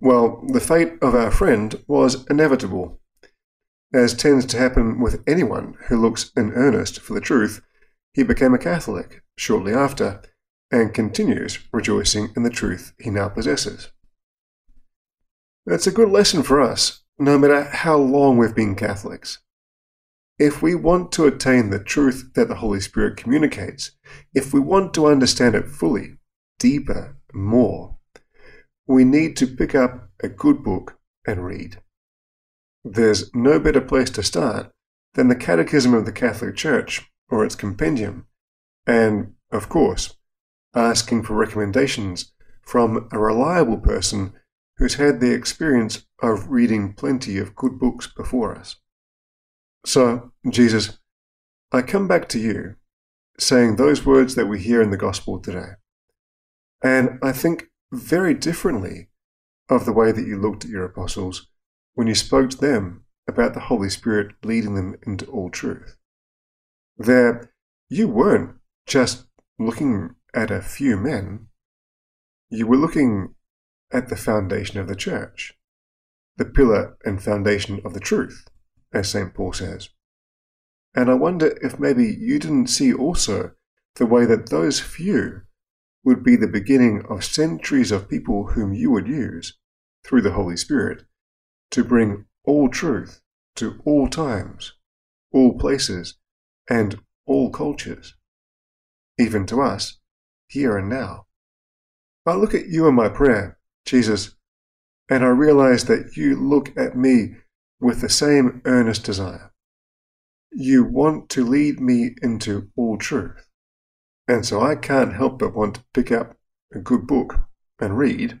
Well, 0.00 0.44
the 0.46 0.60
fate 0.60 0.94
of 1.02 1.14
our 1.14 1.30
friend 1.30 1.82
was 1.86 2.24
inevitable. 2.30 3.00
As 3.92 4.14
tends 4.14 4.46
to 4.46 4.58
happen 4.58 5.00
with 5.00 5.22
anyone 5.26 5.76
who 5.88 6.00
looks 6.00 6.30
in 6.36 6.52
earnest 6.52 7.00
for 7.00 7.14
the 7.14 7.20
truth, 7.20 7.60
he 8.14 8.22
became 8.22 8.54
a 8.54 8.58
Catholic 8.58 9.22
shortly 9.36 9.74
after 9.74 10.22
and 10.70 10.94
continues 10.94 11.58
rejoicing 11.72 12.32
in 12.36 12.44
the 12.44 12.50
truth 12.50 12.94
he 12.98 13.10
now 13.10 13.28
possesses. 13.28 13.90
That's 15.64 15.86
a 15.86 15.92
good 15.92 16.10
lesson 16.10 16.42
for 16.42 16.60
us, 16.60 17.02
no 17.18 17.38
matter 17.38 17.62
how 17.62 17.96
long 17.96 18.36
we've 18.36 18.54
been 18.54 18.74
Catholics. 18.74 19.38
If 20.38 20.60
we 20.60 20.74
want 20.74 21.12
to 21.12 21.26
attain 21.26 21.70
the 21.70 21.78
truth 21.78 22.32
that 22.34 22.48
the 22.48 22.56
Holy 22.56 22.80
Spirit 22.80 23.16
communicates, 23.16 23.92
if 24.34 24.52
we 24.52 24.58
want 24.58 24.92
to 24.94 25.06
understand 25.06 25.54
it 25.54 25.68
fully, 25.68 26.16
deeper, 26.58 27.16
more, 27.32 27.98
we 28.88 29.04
need 29.04 29.36
to 29.36 29.46
pick 29.46 29.74
up 29.74 30.10
a 30.20 30.28
good 30.28 30.64
book 30.64 30.98
and 31.26 31.44
read. 31.44 31.80
there's 32.84 33.32
no 33.34 33.58
better 33.58 33.80
place 33.80 34.10
to 34.10 34.22
start 34.22 34.72
than 35.14 35.28
the 35.28 35.36
Catechism 35.36 35.94
of 35.94 36.04
the 36.04 36.12
Catholic 36.12 36.56
Church 36.56 37.08
or 37.28 37.44
its 37.44 37.54
compendium, 37.54 38.26
and, 38.86 39.34
of 39.50 39.68
course, 39.68 40.16
asking 40.74 41.22
for 41.22 41.34
recommendations 41.34 42.32
from 42.62 43.08
a 43.12 43.18
reliable 43.18 43.78
person 43.78 44.32
who's 44.76 44.94
had 44.94 45.20
the 45.20 45.32
experience 45.32 46.06
of 46.20 46.50
reading 46.50 46.94
plenty 46.94 47.38
of 47.38 47.54
good 47.54 47.78
books 47.78 48.06
before 48.06 48.56
us. 48.56 48.76
So, 49.84 50.32
Jesus, 50.48 50.98
I 51.72 51.82
come 51.82 52.06
back 52.06 52.28
to 52.30 52.38
you 52.38 52.76
saying 53.38 53.76
those 53.76 54.06
words 54.06 54.34
that 54.34 54.46
we 54.46 54.60
hear 54.60 54.82
in 54.82 54.90
the 54.90 54.96
gospel 54.96 55.38
today. 55.38 55.72
And 56.82 57.18
I 57.22 57.32
think 57.32 57.70
very 57.92 58.34
differently 58.34 59.08
of 59.68 59.84
the 59.84 59.92
way 59.92 60.12
that 60.12 60.26
you 60.26 60.38
looked 60.38 60.64
at 60.64 60.70
your 60.70 60.84
apostles 60.84 61.48
when 61.94 62.06
you 62.06 62.14
spoke 62.14 62.50
to 62.50 62.56
them 62.56 63.04
about 63.28 63.54
the 63.54 63.60
Holy 63.60 63.88
Spirit 63.88 64.34
leading 64.42 64.74
them 64.74 64.96
into 65.06 65.26
all 65.26 65.50
truth. 65.50 65.96
There, 66.96 67.52
you 67.88 68.08
weren't 68.08 68.56
just 68.86 69.26
looking 69.58 70.14
at 70.34 70.50
a 70.50 70.62
few 70.62 70.96
men, 70.96 71.48
you 72.50 72.66
were 72.66 72.76
looking 72.76 73.34
at 73.92 74.08
the 74.08 74.16
foundation 74.16 74.80
of 74.80 74.88
the 74.88 74.96
church, 74.96 75.54
the 76.36 76.44
pillar 76.44 76.96
and 77.04 77.22
foundation 77.22 77.80
of 77.84 77.94
the 77.94 78.00
truth, 78.00 78.46
as 78.92 79.10
St. 79.10 79.34
Paul 79.34 79.52
says. 79.52 79.90
And 80.94 81.10
I 81.10 81.14
wonder 81.14 81.58
if 81.62 81.78
maybe 81.78 82.04
you 82.06 82.38
didn't 82.38 82.66
see 82.68 82.92
also 82.92 83.52
the 83.96 84.06
way 84.06 84.24
that 84.24 84.50
those 84.50 84.80
few 84.80 85.42
would 86.04 86.24
be 86.24 86.36
the 86.36 86.48
beginning 86.48 87.04
of 87.08 87.24
centuries 87.24 87.92
of 87.92 88.08
people 88.08 88.48
whom 88.48 88.74
you 88.74 88.90
would 88.90 89.06
use, 89.06 89.58
through 90.04 90.22
the 90.22 90.32
Holy 90.32 90.56
Spirit, 90.56 91.04
to 91.70 91.84
bring 91.84 92.26
all 92.44 92.68
truth 92.68 93.20
to 93.56 93.80
all 93.84 94.08
times, 94.08 94.72
all 95.32 95.56
places, 95.58 96.18
and 96.68 97.00
all 97.26 97.50
cultures, 97.50 98.14
even 99.18 99.46
to 99.46 99.62
us, 99.62 99.98
here 100.48 100.76
and 100.76 100.88
now. 100.88 101.26
I 102.26 102.34
look 102.34 102.54
at 102.54 102.66
you 102.66 102.86
in 102.88 102.94
my 102.94 103.08
prayer, 103.08 103.58
Jesus, 103.84 104.34
and 105.10 105.24
I 105.24 105.28
realize 105.28 105.84
that 105.86 106.16
you 106.16 106.36
look 106.36 106.76
at 106.76 106.96
me 106.96 107.36
with 107.80 108.00
the 108.00 108.08
same 108.08 108.62
earnest 108.64 109.04
desire. 109.04 109.52
You 110.52 110.84
want 110.84 111.28
to 111.30 111.44
lead 111.44 111.80
me 111.80 112.14
into 112.22 112.70
all 112.76 112.96
truth. 112.96 113.48
And 114.28 114.46
so 114.46 114.60
I 114.60 114.76
can't 114.76 115.14
help 115.14 115.38
but 115.38 115.54
want 115.54 115.76
to 115.76 115.84
pick 115.92 116.12
up 116.12 116.36
a 116.72 116.78
good 116.78 117.06
book 117.06 117.40
and 117.80 117.98
read 117.98 118.40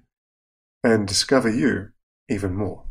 and 0.84 1.06
discover 1.08 1.50
you 1.50 1.90
even 2.28 2.54
more. 2.54 2.86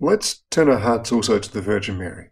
Let's 0.00 0.42
turn 0.50 0.68
our 0.68 0.78
hearts 0.78 1.12
also 1.12 1.38
to 1.38 1.52
the 1.52 1.62
Virgin 1.62 1.98
Mary, 1.98 2.30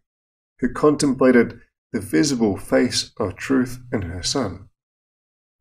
who 0.58 0.72
contemplated 0.72 1.60
the 1.92 2.00
visible 2.00 2.56
face 2.56 3.12
of 3.18 3.36
truth 3.36 3.80
in 3.92 4.02
her 4.02 4.22
Son, 4.22 4.68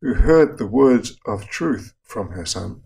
who 0.02 0.14
heard 0.14 0.58
the 0.58 0.66
words 0.66 1.16
of 1.26 1.46
truth 1.46 1.94
from 2.02 2.30
her 2.30 2.44
Son, 2.44 2.82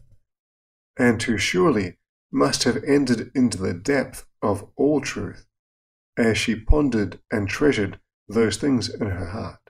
and 0.98 1.22
who 1.22 1.38
surely 1.38 1.98
must 2.30 2.64
have 2.64 2.82
entered 2.84 3.30
into 3.34 3.56
the 3.56 3.72
depth 3.72 4.26
of 4.42 4.68
all 4.76 5.00
truth 5.00 5.46
as 6.16 6.36
she 6.36 6.54
pondered 6.54 7.20
and 7.30 7.48
treasured 7.48 8.00
those 8.28 8.56
things 8.56 8.92
in 8.92 9.06
her 9.06 9.28
heart. 9.28 9.60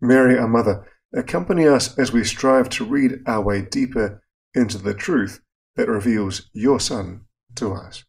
Mary, 0.00 0.38
our 0.38 0.46
Mother, 0.46 0.86
accompany 1.14 1.66
us 1.66 1.98
as 1.98 2.12
we 2.12 2.22
strive 2.22 2.68
to 2.68 2.84
read 2.84 3.20
our 3.26 3.40
way 3.40 3.62
deeper 3.62 4.22
into 4.54 4.78
the 4.78 4.94
truth 4.94 5.40
that 5.76 5.88
reveals 5.88 6.50
your 6.52 6.78
Son 6.78 7.22
to 7.56 7.72
us. 7.72 8.04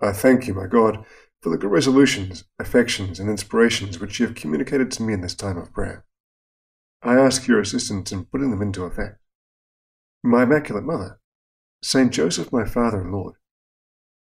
I 0.00 0.12
thank 0.12 0.46
you, 0.46 0.54
my 0.54 0.66
God, 0.66 1.04
for 1.42 1.50
the 1.50 1.58
good 1.58 1.70
resolutions, 1.70 2.44
affections, 2.58 3.20
and 3.20 3.28
inspirations 3.28 3.98
which 3.98 4.18
you 4.18 4.26
have 4.26 4.34
communicated 4.34 4.90
to 4.92 5.02
me 5.02 5.12
in 5.12 5.20
this 5.20 5.34
time 5.34 5.58
of 5.58 5.72
prayer. 5.72 6.04
I 7.02 7.16
ask 7.16 7.46
your 7.46 7.60
assistance 7.60 8.12
in 8.12 8.24
putting 8.24 8.50
them 8.50 8.62
into 8.62 8.84
effect. 8.84 9.19
My 10.22 10.42
Immaculate 10.42 10.84
Mother, 10.84 11.18
Saint 11.82 12.12
Joseph, 12.12 12.52
my 12.52 12.66
Father 12.66 13.00
and 13.00 13.10
Lord, 13.10 13.36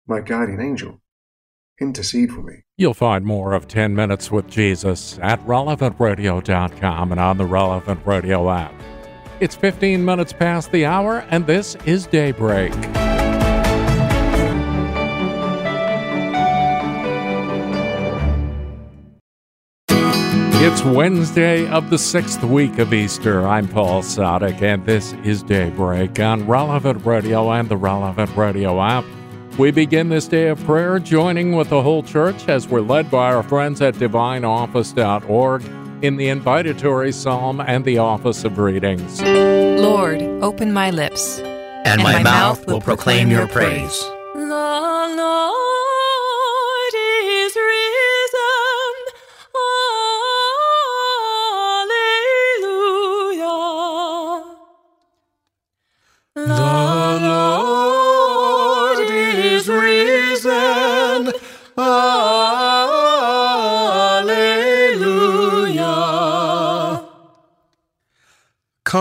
my 0.07 0.21
guardian 0.21 0.61
angel, 0.61 1.01
intercede 1.81 2.31
for 2.31 2.41
me. 2.41 2.63
You'll 2.77 2.93
find 2.93 3.25
more 3.25 3.53
of 3.53 3.67
10 3.67 3.95
Minutes 3.95 4.31
with 4.31 4.47
Jesus 4.47 5.19
at 5.21 5.45
relevantradio.com 5.45 7.11
and 7.11 7.19
on 7.19 7.37
the 7.37 7.45
Relevant 7.45 8.05
Radio 8.05 8.49
app. 8.49 8.73
It's 9.41 9.55
15 9.55 10.03
minutes 10.03 10.31
past 10.31 10.71
the 10.71 10.85
hour, 10.85 11.25
and 11.29 11.45
this 11.45 11.75
is 11.85 12.07
Daybreak. 12.07 12.73
It's 20.61 20.83
Wednesday 20.83 21.65
of 21.69 21.89
the 21.89 21.97
sixth 21.97 22.43
week 22.43 22.79
of 22.79 22.93
Easter. 22.93 23.47
I'm 23.47 23.65
Paul 23.65 24.01
Sadek, 24.01 24.61
and 24.61 24.85
this 24.85 25.13
is 25.23 25.41
Daybreak 25.41 26.19
on 26.19 26.45
Relevant 26.47 27.05
Radio 27.05 27.49
and 27.53 27.69
the 27.69 27.77
Relevant 27.77 28.35
Radio 28.35 28.81
app. 28.81 29.05
We 29.57 29.71
begin 29.71 30.09
this 30.09 30.27
day 30.27 30.49
of 30.49 30.61
prayer 30.65 30.99
joining 30.99 31.55
with 31.55 31.69
the 31.69 31.81
whole 31.81 32.03
church 32.03 32.49
as 32.49 32.67
we're 32.67 32.81
led 32.81 33.09
by 33.09 33.33
our 33.33 33.41
friends 33.41 33.81
at 33.81 33.95
divineoffice.org 33.95 35.63
in 36.03 36.17
the 36.17 36.27
invitatory 36.27 37.13
psalm 37.13 37.61
and 37.61 37.85
the 37.85 37.99
office 37.99 38.43
of 38.43 38.57
readings. 38.57 39.21
Lord, 39.21 40.21
open 40.21 40.73
my 40.73 40.89
lips, 40.89 41.39
and, 41.39 41.47
and 41.85 42.03
my, 42.03 42.15
my, 42.15 42.23
mouth 42.23 42.67
will 42.67 42.81
proclaim 42.81 43.31
your 43.31 43.47
praise. 43.47 43.97
The 43.97 44.18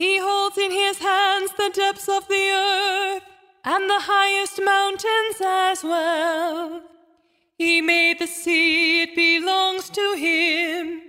He 0.00 0.18
holds 0.18 0.56
in 0.56 0.70
his 0.70 0.98
hands 0.98 1.52
the 1.58 1.70
depths 1.74 2.08
of 2.08 2.26
the 2.26 2.50
earth 2.50 3.22
and 3.66 3.90
the 3.90 4.00
highest 4.00 4.58
mountains 4.64 5.42
as 5.44 5.84
well. 5.84 6.80
He 7.58 7.82
made 7.82 8.18
the 8.18 8.26
sea, 8.26 9.02
it 9.02 9.14
belongs 9.14 9.90
to 9.90 10.14
him. 10.16 11.02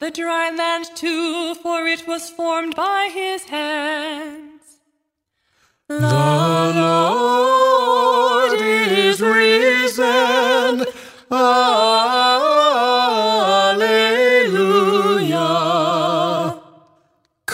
The 0.00 0.10
dry 0.10 0.50
land 0.50 0.84
too, 0.94 1.54
for 1.54 1.86
it 1.86 2.06
was 2.06 2.28
formed 2.28 2.76
by 2.76 3.08
his 3.10 3.44
hands. 3.44 4.80
The 5.88 6.74
Lord 6.76 8.60
is 8.60 9.22
risen. 9.22 10.84
Alleluia. 11.30 12.15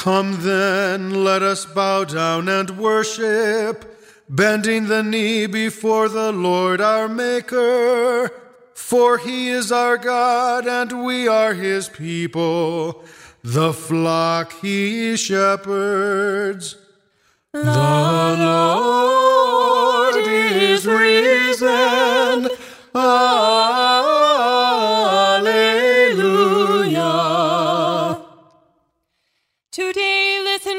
Come 0.02 0.42
then, 0.42 1.22
let 1.22 1.42
us 1.44 1.64
bow 1.64 2.02
down 2.02 2.48
and 2.48 2.76
worship, 2.76 3.96
bending 4.28 4.88
the 4.88 5.04
knee 5.04 5.46
before 5.46 6.08
the 6.08 6.32
Lord 6.32 6.80
our 6.80 7.08
Maker. 7.08 8.28
For 8.74 9.18
he 9.18 9.50
is 9.50 9.70
our 9.70 9.96
God, 9.96 10.66
and 10.66 11.04
we 11.04 11.28
are 11.28 11.54
his 11.54 11.88
people, 11.88 13.04
the 13.44 13.72
flock 13.72 14.52
he 14.54 15.16
shepherds. 15.16 16.76
The 17.52 18.36
Lord 18.40 20.16
is 20.26 20.84
risen. 20.84 22.48
Alleluia. 22.92 24.01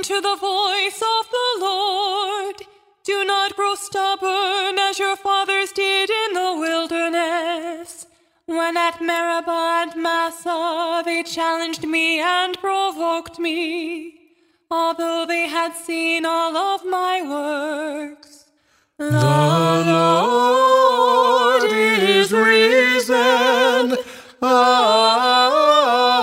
To 0.03 0.19
the 0.19 0.35
voice 0.35 1.01
of 1.01 1.29
the 1.31 1.49
Lord. 1.61 2.55
Do 3.05 3.23
not 3.23 3.55
grow 3.55 3.75
stubborn 3.75 4.77
as 4.77 4.99
your 4.99 5.15
fathers 5.15 5.71
did 5.71 6.09
in 6.09 6.33
the 6.33 6.55
wilderness. 6.59 8.05
When 8.45 8.75
at 8.75 8.99
Meribah 9.01 9.83
and 9.83 9.95
Massah 9.95 11.03
they 11.05 11.23
challenged 11.23 11.85
me 11.87 12.19
and 12.19 12.59
provoked 12.59 13.39
me, 13.39 14.19
although 14.69 15.25
they 15.25 15.47
had 15.47 15.73
seen 15.73 16.25
all 16.25 16.57
of 16.57 16.83
my 16.85 17.21
works. 17.21 18.43
The 18.97 19.09
Lord 19.85 21.71
is 21.71 22.33
risen. 22.33 23.95
Alleluia. 24.41 26.22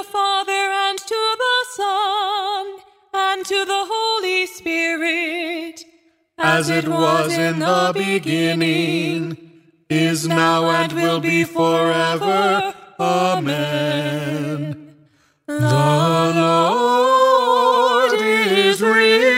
The 0.00 0.04
Father 0.04 0.52
and 0.52 0.98
to 0.98 1.36
the 1.44 1.66
Son 1.76 2.78
and 3.12 3.44
to 3.44 3.64
the 3.66 3.84
Holy 3.86 4.46
Spirit, 4.46 5.84
As 6.38 6.70
it 6.70 6.88
was 6.88 7.36
in 7.36 7.58
the 7.58 7.92
beginning, 7.94 9.36
is 9.90 10.26
now, 10.26 10.70
and 10.70 10.92
will 10.94 11.20
be 11.20 11.44
forever. 11.44 12.74
Amen. 12.98 14.96
The 15.46 16.32
Lord 16.34 18.20
is 18.22 18.80
risen. 18.80 19.29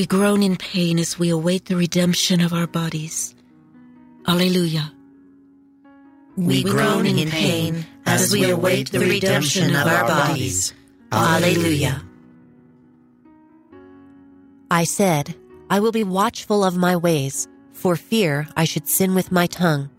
We 0.00 0.06
groan 0.06 0.42
in 0.42 0.56
pain 0.56 0.98
as 0.98 1.18
we 1.18 1.28
await 1.28 1.66
the 1.66 1.76
redemption 1.76 2.40
of 2.40 2.54
our 2.54 2.66
bodies. 2.66 3.34
Alleluia. 4.26 4.90
We 6.38 6.62
groan 6.62 7.04
in 7.04 7.28
pain 7.28 7.84
as 8.06 8.32
we 8.32 8.48
await 8.48 8.92
the 8.92 9.00
redemption 9.00 9.76
of 9.76 9.86
our 9.86 10.06
bodies. 10.06 10.72
Alleluia. 11.12 12.02
I 14.70 14.84
said, 14.84 15.36
I 15.68 15.80
will 15.80 15.92
be 15.92 16.04
watchful 16.04 16.64
of 16.64 16.78
my 16.78 16.96
ways, 16.96 17.46
for 17.74 17.94
fear 17.94 18.48
I 18.56 18.64
should 18.64 18.88
sin 18.88 19.14
with 19.14 19.30
my 19.30 19.46
tongue. 19.46 19.90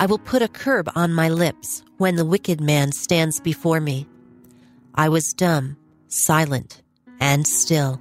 I 0.00 0.06
will 0.06 0.18
put 0.18 0.42
a 0.42 0.48
curb 0.48 0.90
on 0.96 1.14
my 1.14 1.28
lips 1.28 1.84
when 1.98 2.16
the 2.16 2.26
wicked 2.26 2.60
man 2.60 2.90
stands 2.90 3.38
before 3.38 3.78
me. 3.78 4.08
I 4.96 5.08
was 5.10 5.32
dumb, 5.32 5.76
silent, 6.08 6.82
and 7.20 7.46
still. 7.46 8.00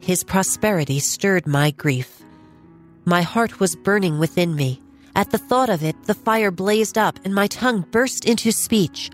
His 0.00 0.24
prosperity 0.24 1.00
stirred 1.00 1.46
my 1.46 1.70
grief. 1.72 2.22
My 3.04 3.22
heart 3.22 3.60
was 3.60 3.76
burning 3.76 4.18
within 4.18 4.54
me. 4.54 4.82
At 5.16 5.30
the 5.30 5.38
thought 5.38 5.70
of 5.70 5.82
it, 5.82 5.96
the 6.04 6.14
fire 6.14 6.50
blazed 6.50 6.96
up 6.96 7.18
and 7.24 7.34
my 7.34 7.46
tongue 7.46 7.86
burst 7.90 8.24
into 8.24 8.52
speech. 8.52 9.10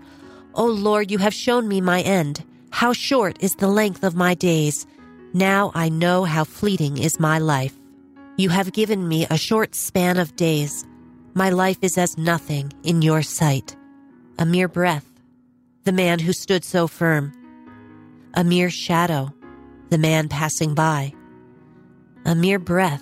O 0.53 0.65
Lord, 0.65 1.11
you 1.11 1.17
have 1.17 1.33
shown 1.33 1.67
me 1.67 1.81
my 1.81 2.01
end. 2.01 2.43
How 2.71 2.93
short 2.93 3.41
is 3.41 3.55
the 3.55 3.67
length 3.67 4.03
of 4.03 4.15
my 4.15 4.33
days. 4.33 4.85
Now 5.33 5.71
I 5.73 5.89
know 5.89 6.23
how 6.23 6.43
fleeting 6.43 6.97
is 6.97 7.19
my 7.19 7.39
life. 7.39 7.73
You 8.37 8.49
have 8.49 8.73
given 8.73 9.07
me 9.07 9.25
a 9.29 9.37
short 9.37 9.75
span 9.75 10.17
of 10.17 10.35
days. 10.35 10.85
My 11.33 11.49
life 11.49 11.79
is 11.81 11.97
as 11.97 12.17
nothing 12.17 12.71
in 12.83 13.01
your 13.01 13.21
sight. 13.21 13.75
A 14.39 14.45
mere 14.45 14.67
breath. 14.67 15.09
The 15.83 15.91
man 15.91 16.19
who 16.19 16.33
stood 16.33 16.63
so 16.63 16.87
firm. 16.87 17.33
A 18.33 18.43
mere 18.43 18.69
shadow 18.69 19.33
the 19.95 20.01
man 20.01 20.27
passing 20.27 20.73
by. 20.73 21.13
A 22.25 22.35
mere 22.35 22.59
breath, 22.59 23.01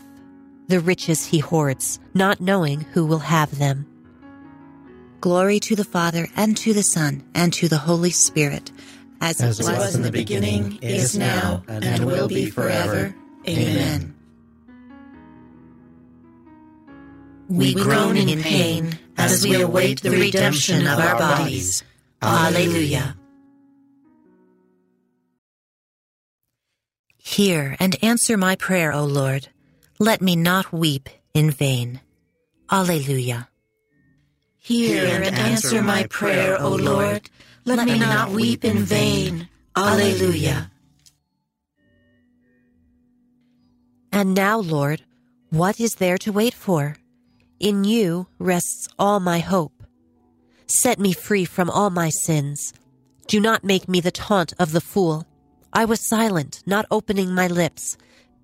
the 0.67 0.79
riches 0.79 1.25
he 1.25 1.39
hoards, 1.39 1.99
not 2.13 2.39
knowing 2.39 2.81
who 2.81 3.03
will 3.03 3.17
have 3.17 3.57
them. 3.57 3.87
Glory 5.19 5.59
to 5.61 5.75
the 5.75 5.83
Father, 5.83 6.27
and 6.35 6.55
to 6.57 6.71
the 6.71 6.83
Son, 6.83 7.23
and 7.33 7.51
to 7.53 7.67
the 7.67 7.79
Holy 7.79 8.11
Spirit, 8.11 8.71
as, 9.21 9.41
As 9.41 9.59
it 9.59 9.63
was 9.63 9.95
in 9.95 10.03
the 10.03 10.11
beginning, 10.11 10.77
is 10.83 11.17
now, 11.17 11.63
and 11.67 12.05
will 12.05 12.27
be 12.27 12.51
forever. 12.51 13.15
Amen. 13.47 14.13
We 17.49 17.73
groan 17.73 18.17
in 18.17 18.39
pain 18.39 18.99
as 19.17 19.43
we 19.43 19.59
await 19.59 20.03
the 20.03 20.11
redemption 20.11 20.85
of 20.85 20.99
our 20.99 21.17
bodies. 21.17 21.83
Alleluia. 22.21 23.15
Hear 27.33 27.75
and 27.79 27.97
answer 28.03 28.37
my 28.37 28.55
prayer, 28.55 28.93
O 28.93 29.05
Lord. 29.05 29.47
Let 29.97 30.21
me 30.21 30.35
not 30.35 30.71
weep 30.71 31.09
in 31.33 31.49
vain. 31.49 31.99
Alleluia. 32.71 33.49
Hear 34.59 35.23
and 35.23 35.35
answer 35.35 35.81
my 35.81 36.05
prayer, 36.05 36.61
O 36.61 36.69
Lord. 36.69 37.31
Let 37.65 37.87
me 37.87 37.97
not 37.97 38.29
weep 38.29 38.63
in 38.63 38.83
vain. 38.83 39.49
Alleluia. 39.75 40.69
And 44.11 44.35
now, 44.35 44.59
Lord, 44.59 45.01
what 45.49 45.79
is 45.79 45.95
there 45.95 46.19
to 46.19 46.31
wait 46.31 46.53
for? 46.53 46.97
In 47.59 47.83
you 47.83 48.27
rests 48.37 48.87
all 48.99 49.19
my 49.19 49.39
hope. 49.39 49.83
Set 50.67 50.99
me 50.99 51.13
free 51.13 51.45
from 51.45 51.71
all 51.71 51.89
my 51.89 52.09
sins. 52.09 52.73
Do 53.25 53.39
not 53.39 53.63
make 53.63 53.89
me 53.89 54.01
the 54.01 54.11
taunt 54.11 54.53
of 54.59 54.71
the 54.71 54.81
fool. 54.81 55.25
I 55.75 55.85
was 55.85 55.99
silent, 55.99 56.61
not 56.67 56.85
opening 56.91 57.33
my 57.33 57.47
lips, 57.47 57.97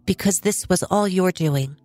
because 0.06 0.40
this 0.40 0.68
was 0.68 0.82
all 0.82 1.08
your 1.08 1.32
doing. 1.32 1.78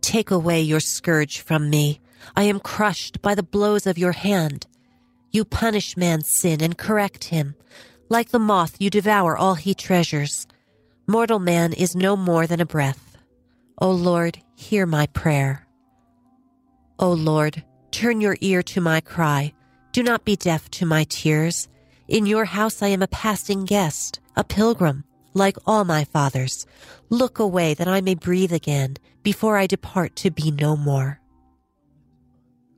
Take 0.00 0.30
away 0.30 0.60
your 0.60 0.78
scourge 0.78 1.40
from 1.40 1.68
me. 1.68 2.00
I 2.36 2.44
am 2.44 2.60
crushed 2.60 3.20
by 3.20 3.34
the 3.34 3.42
blows 3.42 3.84
of 3.84 3.98
your 3.98 4.12
hand. 4.12 4.68
You 5.32 5.44
punish 5.44 5.96
man's 5.96 6.28
sin 6.38 6.62
and 6.62 6.78
correct 6.78 7.24
him. 7.24 7.56
Like 8.08 8.28
the 8.30 8.38
moth, 8.38 8.76
you 8.78 8.90
devour 8.90 9.36
all 9.36 9.56
he 9.56 9.74
treasures. 9.74 10.46
Mortal 11.08 11.40
man 11.40 11.72
is 11.72 11.96
no 11.96 12.16
more 12.16 12.46
than 12.46 12.60
a 12.60 12.66
breath. 12.66 13.16
O 13.78 13.90
Lord, 13.90 14.38
hear 14.54 14.86
my 14.86 15.08
prayer. 15.08 15.66
O 17.00 17.10
Lord, 17.10 17.64
turn 17.90 18.20
your 18.20 18.36
ear 18.40 18.62
to 18.62 18.80
my 18.80 19.00
cry. 19.00 19.52
Do 19.90 20.04
not 20.04 20.24
be 20.24 20.36
deaf 20.36 20.70
to 20.72 20.86
my 20.86 21.04
tears. 21.04 21.68
In 22.06 22.26
your 22.26 22.44
house 22.44 22.82
I 22.82 22.88
am 22.88 23.02
a 23.02 23.08
passing 23.08 23.64
guest, 23.64 24.20
a 24.36 24.44
pilgrim, 24.44 25.04
like 25.32 25.56
all 25.66 25.84
my 25.84 26.04
fathers. 26.04 26.66
Look 27.08 27.38
away 27.38 27.74
that 27.74 27.88
I 27.88 28.00
may 28.00 28.14
breathe 28.14 28.52
again 28.52 28.96
before 29.22 29.56
I 29.56 29.66
depart 29.66 30.14
to 30.16 30.30
be 30.30 30.50
no 30.50 30.76
more. 30.76 31.20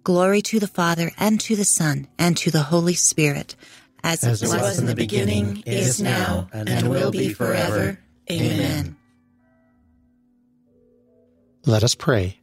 Glory 0.04 0.40
to 0.42 0.60
the 0.60 0.68
Father, 0.68 1.10
and 1.18 1.40
to 1.40 1.56
the 1.56 1.64
Son, 1.64 2.06
and 2.16 2.36
to 2.36 2.52
the 2.52 2.62
Holy 2.62 2.94
Spirit, 2.94 3.56
as, 4.04 4.22
As 4.22 4.40
it 4.40 4.48
was 4.48 4.78
in 4.78 4.86
the 4.86 4.94
beginning, 4.94 5.64
is 5.66 6.00
now, 6.00 6.48
and 6.52 6.88
will 6.88 7.10
be 7.10 7.32
forever. 7.32 7.98
Amen. 8.30 8.96
Let 11.64 11.82
us 11.82 11.96
pray. 11.96 12.38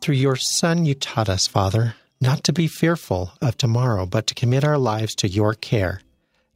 Through 0.00 0.14
your 0.14 0.36
Son, 0.36 0.86
you 0.86 0.94
taught 0.94 1.28
us, 1.28 1.46
Father, 1.46 1.94
not 2.24 2.42
to 2.44 2.52
be 2.52 2.66
fearful 2.66 3.32
of 3.40 3.56
tomorrow, 3.56 4.06
but 4.06 4.26
to 4.26 4.34
commit 4.34 4.64
our 4.64 4.78
lives 4.78 5.14
to 5.16 5.28
your 5.28 5.54
care. 5.54 6.00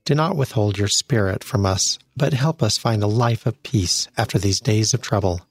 Do 0.05 0.15
not 0.15 0.37
withhold 0.37 0.79
your 0.79 0.89
spirit 0.89 1.45
from 1.45 1.67
us, 1.67 1.99
but 2.17 2.33
help 2.33 2.63
us 2.63 2.79
find 2.79 3.03
a 3.03 3.07
life 3.07 3.45
of 3.45 3.63
peace 3.63 4.09
after 4.17 4.39
these 4.39 4.61
days 4.61 4.95
of 4.95 5.03
trouble. 5.03 5.43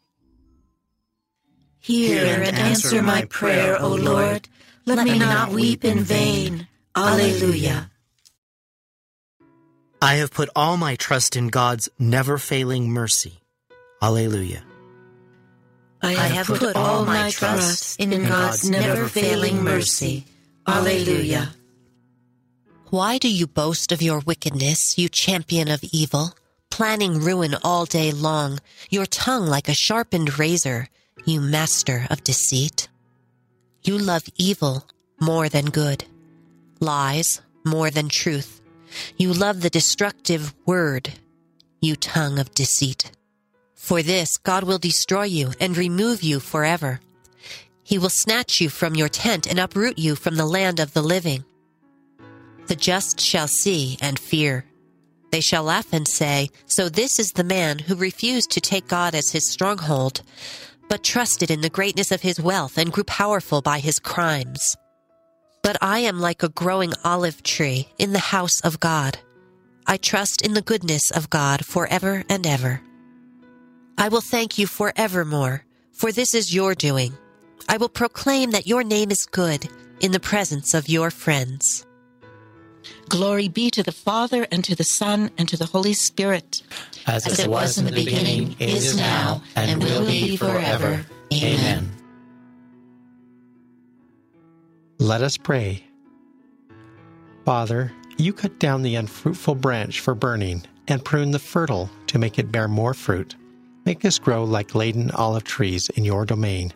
Hear 1.80 2.41
and 2.41 2.58
answer 2.58 3.01
my 3.01 3.25
prayer, 3.25 3.80
O 3.80 3.89
Lord. 3.89 4.49
Let 4.86 5.06
me 5.06 5.19
not 5.19 5.51
weep 5.51 5.86
in 5.86 5.99
vain. 5.99 6.67
Alleluia. 6.95 7.91
I 10.01 10.15
have 10.15 10.32
put 10.32 10.49
all 10.56 10.77
my 10.77 10.95
trust 10.95 11.36
in 11.36 11.47
God's 11.47 11.89
never 11.99 12.38
failing 12.38 12.89
mercy. 12.89 13.39
Alleluia. 14.01 14.66
I 16.01 16.13
have 16.13 16.47
put 16.47 16.75
all 16.75 17.05
my 17.05 17.31
trust 17.31 17.99
in 17.99 18.12
God's 18.27 18.69
never 18.69 19.07
failing 19.07 19.63
mercy. 19.63 20.25
Alleluia. 20.67 21.53
Why 22.89 23.17
do 23.17 23.27
you 23.29 23.47
boast 23.47 23.91
of 23.91 24.01
your 24.01 24.19
wickedness, 24.19 24.97
you 24.97 25.10
champion 25.10 25.69
of 25.69 25.83
evil, 25.91 26.33
planning 26.69 27.19
ruin 27.19 27.55
all 27.63 27.86
day 27.86 28.12
long, 28.12 28.60
your 28.89 29.05
tongue 29.05 29.47
like 29.47 29.67
a 29.67 29.73
sharpened 29.73 30.39
razor, 30.39 30.88
you 31.25 31.41
master 31.41 32.07
of 32.10 32.23
deceit? 32.23 32.88
You 33.83 33.97
love 33.97 34.23
evil 34.38 34.86
more 35.19 35.49
than 35.49 35.65
good, 35.65 36.05
lies 36.79 37.41
more 37.65 37.89
than 37.89 38.07
truth. 38.07 38.62
You 39.17 39.33
love 39.33 39.62
the 39.62 39.69
destructive 39.69 40.53
word, 40.65 41.13
you 41.81 41.95
tongue 41.95 42.39
of 42.39 42.53
deceit. 42.53 43.12
For 43.88 44.04
this 44.04 44.36
God 44.36 44.65
will 44.65 44.80
destroy 44.80 45.23
you 45.23 45.54
and 45.62 45.78
remove 45.78 46.21
you 46.21 46.41
forever. 46.41 47.00
He 47.84 47.97
will 47.97 48.10
snatch 48.10 48.60
you 48.60 48.67
from 48.67 48.95
your 48.95 49.08
tent 49.08 49.47
and 49.47 49.58
uproot 49.58 49.97
you 49.97 50.15
from 50.15 50.36
the 50.36 50.45
land 50.45 50.82
of 50.82 50.91
the 50.91 51.02
living. 51.02 51.45
The 52.65 52.76
just 52.76 53.21
shall 53.21 53.47
see 53.47 53.97
and 54.02 54.19
fear. 54.19 54.65
They 55.32 55.39
shall 55.39 55.63
laugh 55.63 55.93
and 55.93 56.06
say, 56.06 56.50
So 56.65 56.89
this 56.89 57.17
is 57.17 57.32
the 57.32 57.45
man 57.45 57.80
who 57.80 57.95
refused 57.95 58.52
to 58.52 58.60
take 58.60 58.89
God 58.89 59.15
as 59.15 59.32
his 59.32 59.50
stronghold, 59.50 60.21
but 60.89 61.02
trusted 61.02 61.50
in 61.50 61.62
the 61.62 61.69
greatness 61.69 62.12
of 62.12 62.23
his 62.23 62.41
wealth 62.41 62.78
and 62.78 62.91
grew 62.91 63.06
powerful 63.06 63.62
by 63.62 63.80
his 63.80 64.00
crimes. 64.00 64.76
But 65.63 65.78
I 65.82 66.00
am 66.00 66.19
like 66.19 66.43
a 66.43 66.50
growing 66.50 66.91
olive 67.06 67.41
tree 67.41 67.88
in 67.97 68.12
the 68.12 68.36
house 68.36 68.60
of 68.65 68.82
God. 68.82 69.19
I 69.86 69.95
trust 69.95 70.41
in 70.41 70.56
the 70.56 70.62
goodness 70.62 71.10
of 71.10 71.30
God 71.30 71.65
forever 71.65 72.26
and 72.28 72.45
ever. 72.45 72.82
I 73.97 74.10
will 74.10 74.21
thank 74.21 74.60
you 74.60 74.67
forevermore, 74.67 75.65
for 75.91 76.12
this 76.12 76.36
is 76.36 76.53
your 76.53 76.75
doing. 76.75 77.17
I 77.67 77.77
will 77.77 77.89
proclaim 77.89 78.51
that 78.51 78.67
your 78.67 78.83
name 78.83 79.10
is 79.10 79.25
good 79.25 79.67
in 79.99 80.12
the 80.12 80.19
presence 80.19 80.75
of 80.75 80.88
your 80.88 81.10
friends. 81.10 81.83
Glory 83.10 83.47
be 83.47 83.71
to 83.71 83.81
the 83.81 83.91
Father, 83.91 84.45
and 84.51 84.63
to 84.63 84.75
the 84.75 84.83
Son, 84.83 85.31
and 85.38 85.49
to 85.49 85.57
the 85.57 85.65
Holy 85.65 85.93
Spirit. 85.93 86.62
As, 87.07 87.25
As 87.25 87.39
it 87.39 87.49
was 87.49 87.77
in 87.77 87.86
the 87.86 87.91
beginning, 87.91 88.55
is 88.60 88.95
now, 88.95 89.41
and 89.55 89.81
will 89.81 90.05
be 90.05 90.38
forever. 90.38 91.03
Amen. 91.33 91.91
Let 94.99 95.21
us 95.21 95.38
pray. 95.38 95.83
Father, 97.45 97.91
you 98.17 98.31
cut 98.31 98.60
down 98.60 98.83
the 98.83 98.95
unfruitful 98.95 99.55
branch 99.55 99.99
for 100.01 100.13
burning, 100.13 100.63
and 100.88 101.03
prune 101.03 101.31
the 101.31 101.39
fertile 101.39 101.89
to 102.07 102.19
make 102.19 102.38
it 102.38 102.51
bear 102.51 102.67
more 102.67 102.93
fruit. 102.93 103.36
Make 103.88 104.04
us 104.04 104.19
grow 104.19 104.43
like 104.43 104.76
laden 104.76 105.12
olive 105.12 105.45
trees 105.45 105.89
in 105.95 106.04
your 106.04 106.26
domain, 106.26 106.73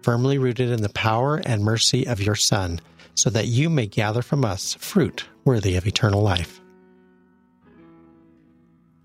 firmly 0.00 0.38
rooted 0.38 0.70
in 0.70 0.80
the 0.80 0.88
power 0.88 1.36
and 1.44 1.62
mercy 1.62 2.06
of 2.06 2.22
your 2.22 2.36
Son, 2.36 2.80
so 3.14 3.28
that 3.28 3.48
you 3.48 3.68
may 3.68 3.86
gather 3.86 4.22
from 4.22 4.46
us 4.46 4.72
fruit 4.80 5.26
worthy 5.44 5.76
of 5.76 5.86
eternal 5.86 6.22
life. 6.22 6.62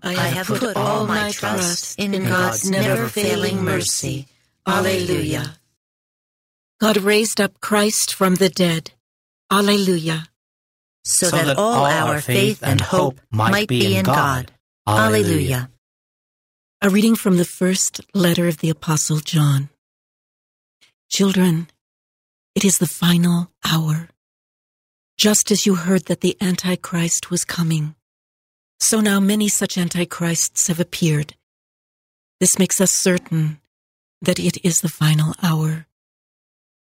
I 0.02 0.14
have 0.14 0.46
put 0.46 0.74
all 0.74 1.06
my 1.06 1.32
trust 1.32 1.98
in 1.98 2.12
God's 2.24 2.70
never 2.70 3.08
failing 3.08 3.62
mercy. 3.62 4.26
Alleluia. 4.66 5.56
God 6.80 6.96
raised 6.96 7.42
up 7.42 7.60
Christ 7.60 8.14
from 8.14 8.36
the 8.36 8.48
dead. 8.48 8.92
Alleluia. 9.52 10.28
So, 11.04 11.26
so 11.26 11.36
that, 11.36 11.44
that, 11.44 11.58
all 11.58 11.84
our 11.84 12.22
faith 12.22 12.62
and 12.62 12.80
hope 12.80 13.20
might 13.30 13.68
be 13.68 13.96
in 13.96 14.06
God. 14.06 14.50
Alleluia. 14.86 15.68
A 16.82 16.88
reading 16.88 17.14
from 17.14 17.36
the 17.36 17.44
first 17.44 18.00
letter 18.14 18.48
of 18.48 18.60
the 18.60 18.70
Apostle 18.70 19.20
John. 19.20 19.68
Children, 21.10 21.68
it 22.54 22.64
is 22.64 22.78
the 22.78 22.86
final 22.86 23.50
hour. 23.62 24.08
Just 25.18 25.50
as 25.50 25.66
you 25.66 25.74
heard 25.74 26.06
that 26.06 26.22
the 26.22 26.38
Antichrist 26.40 27.30
was 27.30 27.44
coming, 27.44 27.96
so 28.78 29.00
now 29.00 29.20
many 29.20 29.46
such 29.46 29.76
Antichrists 29.76 30.68
have 30.68 30.80
appeared. 30.80 31.34
This 32.40 32.58
makes 32.58 32.80
us 32.80 32.92
certain 32.92 33.60
that 34.22 34.38
it 34.38 34.64
is 34.64 34.78
the 34.78 34.88
final 34.88 35.34
hour. 35.42 35.86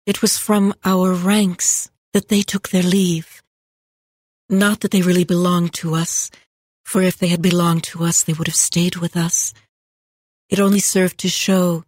It 0.07 0.23
was 0.23 0.39
from 0.39 0.73
our 0.83 1.13
ranks 1.13 1.91
that 2.13 2.29
they 2.29 2.41
took 2.41 2.69
their 2.69 2.81
leave. 2.81 3.43
Not 4.49 4.79
that 4.79 4.89
they 4.89 5.03
really 5.03 5.23
belonged 5.23 5.75
to 5.75 5.93
us, 5.93 6.31
for 6.83 7.03
if 7.03 7.15
they 7.15 7.27
had 7.27 7.43
belonged 7.43 7.83
to 7.83 8.03
us, 8.03 8.23
they 8.23 8.33
would 8.33 8.47
have 8.47 8.55
stayed 8.55 8.95
with 8.95 9.15
us. 9.15 9.53
It 10.53 10.59
only 10.59 10.81
served 10.81 11.17
to 11.21 11.29
show 11.29 11.83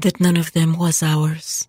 that 0.00 0.18
none 0.18 0.36
of 0.36 0.50
them 0.54 0.76
was 0.76 1.04
ours. 1.04 1.68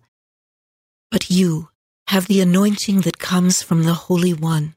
But 1.08 1.30
you 1.30 1.68
have 2.08 2.26
the 2.26 2.40
anointing 2.40 3.02
that 3.02 3.20
comes 3.20 3.62
from 3.62 3.84
the 3.84 3.94
Holy 3.94 4.34
One, 4.34 4.74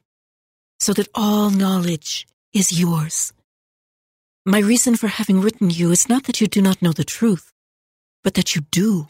so 0.80 0.94
that 0.94 1.08
all 1.16 1.50
knowledge 1.50 2.28
is 2.54 2.80
yours. 2.80 3.34
My 4.46 4.60
reason 4.60 4.98
for 4.98 5.08
having 5.08 5.42
written 5.42 5.72
you 5.72 5.90
is 5.90 6.08
not 6.08 6.26
that 6.26 6.40
you 6.40 6.46
do 6.46 6.62
not 6.62 6.84
know 6.84 6.94
the 6.94 7.04
truth, 7.04 7.52
but 8.24 8.36
that 8.36 8.56
you 8.56 8.62
do, 8.70 9.08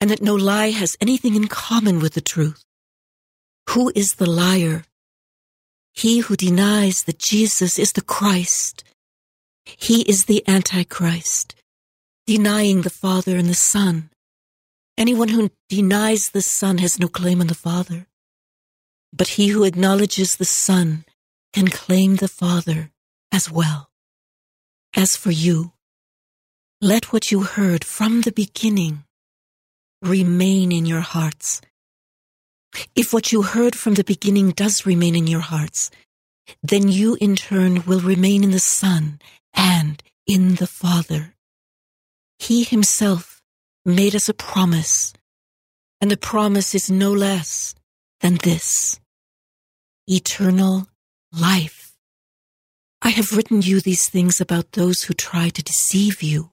and 0.00 0.08
that 0.10 0.22
no 0.22 0.36
lie 0.36 0.70
has 0.70 0.96
anything 1.00 1.34
in 1.34 1.48
common 1.48 1.98
with 1.98 2.14
the 2.14 2.20
truth. 2.20 2.64
Who 3.70 3.90
is 3.96 4.12
the 4.12 4.30
liar? 4.30 4.84
He 5.92 6.20
who 6.20 6.36
denies 6.36 7.02
that 7.02 7.18
Jesus 7.18 7.80
is 7.80 7.90
the 7.94 8.00
Christ, 8.00 8.84
he 9.64 10.02
is 10.02 10.24
the 10.24 10.42
Antichrist, 10.48 11.54
denying 12.26 12.82
the 12.82 12.90
Father 12.90 13.36
and 13.36 13.48
the 13.48 13.54
Son. 13.54 14.10
Anyone 14.98 15.28
who 15.28 15.50
denies 15.68 16.30
the 16.32 16.42
Son 16.42 16.78
has 16.78 16.98
no 16.98 17.08
claim 17.08 17.40
on 17.40 17.46
the 17.46 17.54
Father. 17.54 18.06
But 19.12 19.28
he 19.28 19.48
who 19.48 19.64
acknowledges 19.64 20.32
the 20.32 20.44
Son 20.44 21.04
can 21.52 21.68
claim 21.68 22.16
the 22.16 22.28
Father 22.28 22.90
as 23.30 23.50
well. 23.50 23.90
As 24.94 25.16
for 25.16 25.30
you, 25.30 25.72
let 26.80 27.12
what 27.12 27.30
you 27.30 27.42
heard 27.42 27.84
from 27.84 28.22
the 28.22 28.32
beginning 28.32 29.04
remain 30.02 30.72
in 30.72 30.84
your 30.84 31.00
hearts. 31.00 31.60
If 32.94 33.12
what 33.12 33.32
you 33.32 33.42
heard 33.42 33.76
from 33.76 33.94
the 33.94 34.04
beginning 34.04 34.50
does 34.50 34.86
remain 34.86 35.14
in 35.14 35.26
your 35.26 35.40
hearts, 35.40 35.90
then 36.62 36.88
you 36.88 37.16
in 37.20 37.36
turn 37.36 37.84
will 37.86 38.00
remain 38.00 38.42
in 38.42 38.50
the 38.50 38.58
Son 38.58 39.20
and 39.54 40.02
in 40.26 40.56
the 40.56 40.66
Father. 40.66 41.34
He 42.38 42.64
himself 42.64 43.42
made 43.84 44.14
us 44.14 44.28
a 44.28 44.34
promise, 44.34 45.12
and 46.00 46.10
the 46.10 46.16
promise 46.16 46.74
is 46.74 46.90
no 46.90 47.12
less 47.12 47.74
than 48.20 48.36
this 48.36 48.98
eternal 50.06 50.88
life. 51.32 51.96
I 53.00 53.10
have 53.10 53.32
written 53.32 53.62
you 53.62 53.80
these 53.80 54.08
things 54.08 54.40
about 54.40 54.72
those 54.72 55.04
who 55.04 55.14
try 55.14 55.48
to 55.48 55.62
deceive 55.62 56.22
you. 56.22 56.50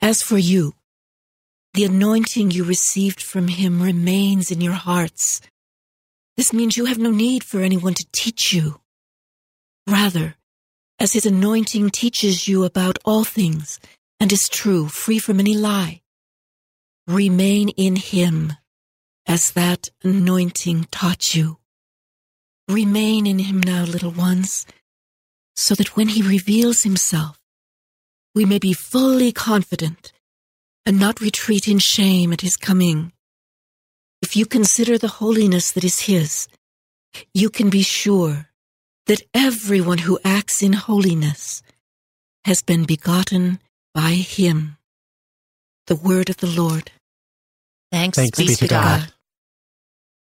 As 0.00 0.22
for 0.22 0.38
you, 0.38 0.74
the 1.74 1.84
anointing 1.84 2.50
you 2.50 2.64
received 2.64 3.20
from 3.20 3.48
him 3.48 3.82
remains 3.82 4.50
in 4.50 4.60
your 4.60 4.74
hearts. 4.74 5.40
This 6.36 6.52
means 6.52 6.76
you 6.76 6.86
have 6.86 6.98
no 6.98 7.10
need 7.10 7.44
for 7.44 7.60
anyone 7.60 7.94
to 7.94 8.06
teach 8.12 8.52
you. 8.52 8.80
Rather, 9.86 10.36
as 11.04 11.12
his 11.12 11.26
anointing 11.26 11.90
teaches 11.90 12.48
you 12.48 12.64
about 12.64 12.98
all 13.04 13.24
things 13.24 13.78
and 14.20 14.32
is 14.32 14.48
true, 14.50 14.88
free 14.88 15.18
from 15.18 15.38
any 15.38 15.54
lie. 15.54 16.00
Remain 17.06 17.68
in 17.68 17.94
him 17.94 18.54
as 19.26 19.50
that 19.50 19.90
anointing 20.02 20.86
taught 20.90 21.34
you. 21.34 21.58
Remain 22.68 23.26
in 23.26 23.38
him 23.38 23.60
now, 23.60 23.84
little 23.84 24.12
ones, 24.12 24.64
so 25.54 25.74
that 25.74 25.94
when 25.94 26.08
he 26.08 26.22
reveals 26.22 26.84
himself, 26.84 27.38
we 28.34 28.46
may 28.46 28.58
be 28.58 28.72
fully 28.72 29.30
confident 29.30 30.10
and 30.86 30.98
not 30.98 31.20
retreat 31.20 31.68
in 31.68 31.80
shame 31.80 32.32
at 32.32 32.40
his 32.40 32.56
coming. 32.56 33.12
If 34.22 34.38
you 34.38 34.46
consider 34.46 34.96
the 34.96 35.16
holiness 35.20 35.70
that 35.72 35.84
is 35.84 36.00
his, 36.00 36.48
you 37.34 37.50
can 37.50 37.68
be 37.68 37.82
sure 37.82 38.48
that 39.06 39.22
everyone 39.34 39.98
who 39.98 40.18
acts 40.24 40.62
in 40.62 40.72
holiness 40.72 41.62
has 42.44 42.62
been 42.62 42.84
begotten 42.84 43.58
by 43.94 44.12
him. 44.12 44.76
The 45.86 45.96
word 45.96 46.30
of 46.30 46.38
the 46.38 46.46
Lord. 46.46 46.90
Thanks, 47.92 48.16
Thanks 48.16 48.38
be, 48.38 48.46
be 48.48 48.54
to 48.56 48.68
God. 48.68 49.00
God. 49.00 49.12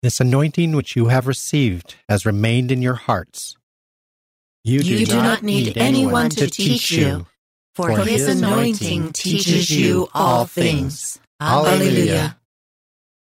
This 0.02 0.18
anointing 0.18 0.72
which 0.72 0.96
you 0.96 1.06
have 1.06 1.28
received 1.28 1.94
has 2.08 2.26
remained 2.26 2.72
in 2.72 2.82
your 2.82 2.94
hearts. 2.94 3.56
You, 4.64 4.80
you 4.80 5.06
do, 5.06 5.16
not 5.16 5.42
need 5.42 5.76
anyone 5.76 6.30
to 6.30 6.48
teach 6.48 6.90
you, 6.90 7.26
for 7.74 7.90
his 7.98 8.28
anointing 8.28 9.12
teaches 9.12 9.70
you 9.70 10.08
all 10.12 10.44
things. 10.44 11.20
Alleluia. 11.40 12.36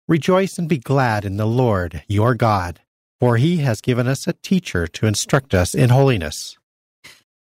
Rejoice 0.07 0.57
and 0.57 0.67
be 0.67 0.77
glad 0.77 1.23
in 1.23 1.37
the 1.37 1.45
Lord 1.45 2.03
your 2.07 2.33
God, 2.33 2.81
for 3.19 3.37
he 3.37 3.57
has 3.57 3.81
given 3.81 4.07
us 4.07 4.27
a 4.27 4.33
teacher 4.33 4.87
to 4.87 5.05
instruct 5.05 5.53
us 5.53 5.75
in 5.75 5.89
holiness. 5.89 6.57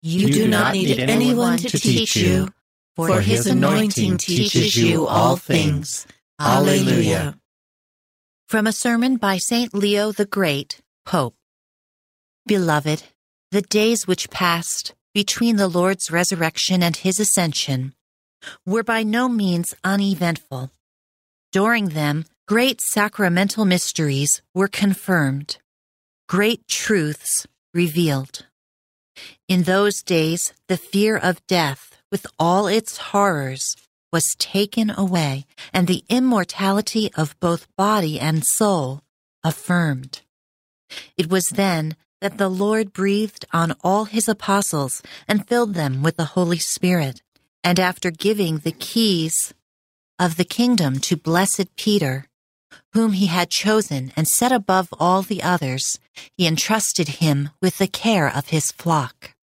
You, 0.01 0.29
do 0.29 0.49
not 0.49 0.75
need 0.75 0.99
anyone 0.99 1.59
to 1.59 1.79
teach 1.79 2.17
you, 2.17 2.49
for 2.95 3.21
his 3.21 3.47
anointing 3.47 4.19
teaches 4.19 4.77
you 4.77 5.07
all 5.07 5.37
things. 5.37 6.07
Alleluia. 6.41 7.39
From 8.47 8.67
a 8.67 8.73
sermon 8.73 9.17
by 9.17 9.39
St. 9.39 9.75
Leo 9.75 10.13
the 10.13 10.25
Great, 10.25 10.81
Pope. 11.05 11.35
Beloved, 12.47 13.03
the 13.51 13.63
days 13.63 14.07
which 14.07 14.31
passed 14.31 14.95
between 15.13 15.57
the 15.57 15.69
Lord's 15.69 16.11
resurrection 16.11 16.83
and 16.83 16.97
his 16.97 17.19
ascension 17.19 17.93
were 18.65 18.85
by 18.85 19.03
no 19.03 19.29
means 19.29 19.75
uneventful. 19.83 20.71
During 21.51 21.91
them, 21.91 22.25
great 22.49 22.81
sacramental 22.81 23.67
mysteries 23.67 24.41
were 24.55 24.69
confirmed, 24.69 25.59
great 26.27 26.67
truths 26.67 27.47
revealed. 27.75 28.47
In 29.49 29.65
those 29.65 30.01
days, 30.01 30.55
the 30.67 30.79
fear 30.79 31.15
of 31.15 31.47
death, 31.47 31.99
with 32.11 32.27
all 32.39 32.67
its 32.67 32.97
horrors, 33.13 33.77
was 34.11 34.35
taken 34.39 34.89
away, 34.89 35.45
and 35.75 35.87
the 35.87 36.03
immortality 36.09 37.11
of 37.19 37.39
both 37.39 37.69
body 37.77 38.19
and 38.19 38.43
soul 38.43 39.03
affirmed. 39.45 40.23
It 41.19 41.29
was 41.29 41.45
then 41.49 41.97
that 42.23 42.39
the 42.39 42.49
Lord 42.49 42.95
breathed 42.95 43.45
on 43.53 43.77
all 43.85 44.07
his 44.07 44.27
apostles 44.27 45.03
and 45.29 45.47
filled 45.47 45.75
them 45.75 46.03
with 46.03 46.17
the 46.17 46.33
Holy 46.33 46.59
Spirit, 46.59 47.21
and 47.63 47.79
after 47.79 48.11
giving 48.11 48.61
the 48.61 48.73
keys 48.73 49.53
of 50.19 50.37
the 50.37 50.47
kingdom 50.47 50.99
to 50.99 51.15
blessed 51.15 51.77
Peter, 51.77 52.25
whom 52.93 53.13
he 53.13 53.27
had 53.27 53.51
chosen 53.51 54.13
and 54.17 54.27
set 54.27 54.53
above 54.53 54.89
all 54.99 55.23
the 55.23 55.43
others, 55.43 55.99
he 56.37 56.47
entrusted 56.47 57.09
him 57.09 57.51
with 57.61 57.79
the 57.79 57.87
care 57.87 58.29
of 58.29 58.49
his 58.49 58.73
flock. 58.73 59.35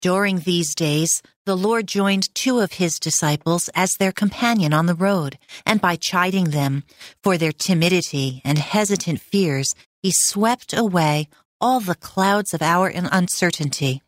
During 0.00 0.40
these 0.40 0.74
days, 0.74 1.22
the 1.46 1.56
Lord 1.56 1.86
joined 1.86 2.34
two 2.34 2.58
of 2.58 2.72
his 2.72 2.98
disciples 2.98 3.70
as 3.74 3.92
their 3.92 4.12
companion 4.12 4.72
on 4.72 4.86
the 4.86 4.94
road, 4.94 5.38
and 5.64 5.80
by 5.80 5.96
chiding 5.96 6.50
them 6.50 6.82
for 7.22 7.38
their 7.38 7.52
timidity 7.52 8.42
and 8.44 8.58
hesitant 8.58 9.20
fears, 9.20 9.74
he 10.02 10.12
swept 10.12 10.76
away 10.76 11.28
all 11.60 11.78
the 11.78 11.94
clouds 11.94 12.52
of 12.52 12.62
our 12.62 12.88
uncertainty. 12.94 14.02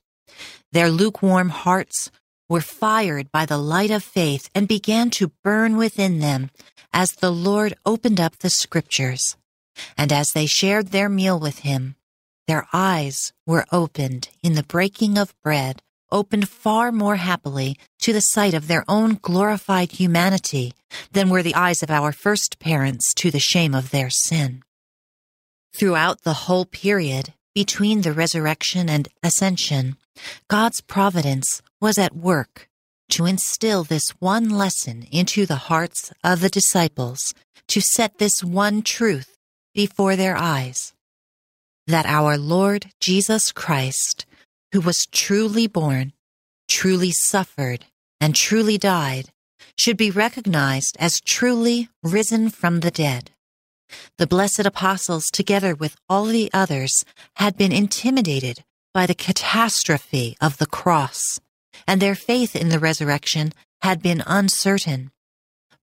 Their 0.72 0.90
lukewarm 0.90 1.50
hearts 1.50 2.10
were 2.48 2.60
fired 2.60 3.30
by 3.32 3.46
the 3.46 3.58
light 3.58 3.90
of 3.90 4.02
faith 4.02 4.48
and 4.54 4.68
began 4.68 5.10
to 5.10 5.32
burn 5.42 5.76
within 5.76 6.18
them 6.18 6.50
as 6.92 7.12
the 7.12 7.32
Lord 7.32 7.74
opened 7.84 8.20
up 8.20 8.38
the 8.38 8.50
scriptures. 8.50 9.36
And 9.98 10.12
as 10.12 10.28
they 10.34 10.46
shared 10.46 10.88
their 10.88 11.08
meal 11.08 11.38
with 11.38 11.60
him, 11.60 11.96
their 12.46 12.66
eyes 12.72 13.32
were 13.46 13.66
opened 13.72 14.28
in 14.42 14.54
the 14.54 14.62
breaking 14.62 15.18
of 15.18 15.34
bread, 15.42 15.82
opened 16.12 16.48
far 16.48 16.92
more 16.92 17.16
happily 17.16 17.76
to 18.00 18.12
the 18.12 18.20
sight 18.20 18.54
of 18.54 18.68
their 18.68 18.84
own 18.86 19.18
glorified 19.20 19.92
humanity 19.92 20.74
than 21.12 21.30
were 21.30 21.42
the 21.42 21.54
eyes 21.54 21.82
of 21.82 21.90
our 21.90 22.12
first 22.12 22.58
parents 22.60 23.12
to 23.14 23.30
the 23.30 23.40
shame 23.40 23.74
of 23.74 23.90
their 23.90 24.10
sin. 24.10 24.62
Throughout 25.74 26.22
the 26.22 26.34
whole 26.34 26.66
period 26.66 27.32
between 27.54 28.02
the 28.02 28.12
resurrection 28.12 28.88
and 28.88 29.08
ascension, 29.22 29.96
God's 30.48 30.80
providence 30.80 31.62
was 31.84 31.98
at 31.98 32.16
work 32.16 32.66
to 33.10 33.26
instill 33.26 33.84
this 33.84 34.08
one 34.18 34.48
lesson 34.48 35.06
into 35.12 35.44
the 35.44 35.68
hearts 35.68 36.10
of 36.24 36.40
the 36.40 36.48
disciples, 36.48 37.34
to 37.68 37.78
set 37.82 38.16
this 38.16 38.42
one 38.42 38.80
truth 38.80 39.36
before 39.74 40.16
their 40.16 40.34
eyes 40.34 40.94
that 41.86 42.06
our 42.06 42.38
Lord 42.38 42.86
Jesus 43.00 43.52
Christ, 43.52 44.24
who 44.72 44.80
was 44.80 45.06
truly 45.12 45.66
born, 45.66 46.14
truly 46.68 47.10
suffered, 47.12 47.84
and 48.18 48.34
truly 48.34 48.78
died, 48.78 49.26
should 49.78 49.98
be 49.98 50.10
recognized 50.10 50.96
as 50.98 51.20
truly 51.20 51.90
risen 52.02 52.48
from 52.48 52.80
the 52.80 52.90
dead. 52.90 53.32
The 54.16 54.26
blessed 54.26 54.64
apostles, 54.64 55.26
together 55.30 55.74
with 55.74 55.96
all 56.08 56.24
the 56.24 56.50
others, 56.54 57.04
had 57.36 57.58
been 57.58 57.72
intimidated 57.72 58.64
by 58.94 59.04
the 59.04 59.14
catastrophe 59.14 60.38
of 60.40 60.56
the 60.56 60.66
cross, 60.80 61.38
and 61.86 62.00
their 62.00 62.14
faith 62.14 62.54
in 62.54 62.68
the 62.68 62.78
resurrection 62.78 63.52
had 63.82 64.02
been 64.02 64.22
uncertain. 64.26 65.10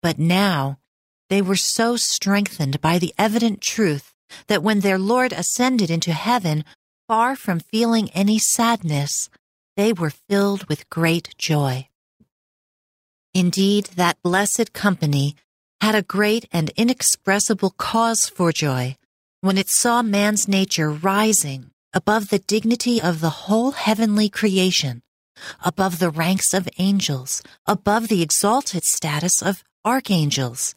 But 0.03 0.19
now 0.19 0.79
they 1.29 1.43
were 1.43 1.57
so 1.57 1.97
strengthened 1.97 2.81
by 2.81 2.99
the 2.99 3.15
evident 3.19 3.61
truth 3.61 4.15
that 4.49 4.63
when 4.63 4.81
their 4.81 4.99
Lord 4.99 5.33
ascended 5.33 5.91
into 5.91 6.13
heaven, 6.13 6.65
far 7.09 7.37
from 7.37 7.61
feeling 7.61 8.11
any 8.11 8.39
sadness, 8.39 9.29
they 9.77 9.93
were 9.93 10.11
filled 10.11 10.65
with 10.69 10.91
great 10.91 11.35
joy. 11.39 11.89
Indeed, 13.35 13.87
that 13.97 14.23
blessed 14.23 14.73
company 14.73 15.37
had 15.81 15.95
a 15.95 16.03
great 16.03 16.47
and 16.53 16.71
inexpressible 16.77 17.71
cause 17.71 18.29
for 18.29 18.53
joy 18.53 18.97
when 19.41 19.57
it 19.57 19.69
saw 19.69 20.03
man's 20.03 20.47
nature 20.47 20.91
rising 20.91 21.71
above 21.95 22.29
the 22.29 22.39
dignity 22.39 23.01
of 23.01 23.21
the 23.21 23.31
whole 23.31 23.71
heavenly 23.73 24.29
creation, 24.29 25.03
above 25.65 25.99
the 25.99 26.11
ranks 26.11 26.53
of 26.55 26.69
angels, 26.79 27.43
above 27.67 28.09
the 28.09 28.23
exalted 28.23 28.85
status 28.85 29.43
of 29.43 29.65
archangels, 29.85 30.75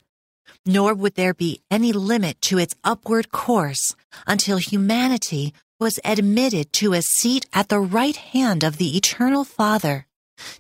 nor 0.65 0.93
would 0.93 1.15
there 1.15 1.33
be 1.33 1.61
any 1.69 1.91
limit 1.91 2.41
to 2.41 2.57
its 2.57 2.75
upward 2.83 3.31
course 3.31 3.95
until 4.25 4.57
humanity 4.57 5.53
was 5.79 5.99
admitted 6.05 6.71
to 6.71 6.93
a 6.93 7.01
seat 7.01 7.45
at 7.51 7.69
the 7.69 7.79
right 7.79 8.15
hand 8.15 8.63
of 8.63 8.77
the 8.77 8.95
eternal 8.95 9.43
Father, 9.43 10.05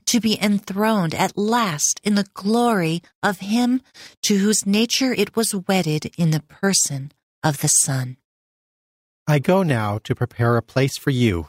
to 0.05 0.19
be 0.19 0.37
enthroned 0.41 1.15
at 1.15 1.37
last 1.37 1.99
in 2.03 2.15
the 2.15 2.27
glory 2.33 3.01
of 3.21 3.39
Him 3.39 3.81
to 4.23 4.37
whose 4.37 4.65
nature 4.65 5.13
it 5.13 5.35
was 5.35 5.55
wedded 5.55 6.11
in 6.17 6.31
the 6.31 6.41
person 6.41 7.11
of 7.43 7.59
the 7.59 7.67
Son. 7.67 8.17
I 9.27 9.39
go 9.39 9.63
now 9.63 9.99
to 10.03 10.13
prepare 10.13 10.57
a 10.57 10.61
place 10.61 10.97
for 10.97 11.11
you. 11.11 11.47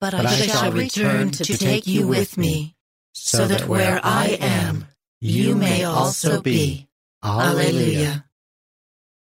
But, 0.00 0.12
but 0.12 0.26
I, 0.26 0.30
I 0.30 0.36
shall 0.36 0.72
return 0.72 1.30
to, 1.30 1.44
to 1.44 1.56
take 1.56 1.86
you 1.86 2.06
with 2.06 2.36
me, 2.36 2.76
so 3.12 3.46
that 3.46 3.66
where 3.66 4.00
I 4.02 4.36
am, 4.40 4.86
you 5.20 5.54
may 5.54 5.84
also 5.84 6.40
be. 6.40 6.88
Alleluia. 7.24 8.24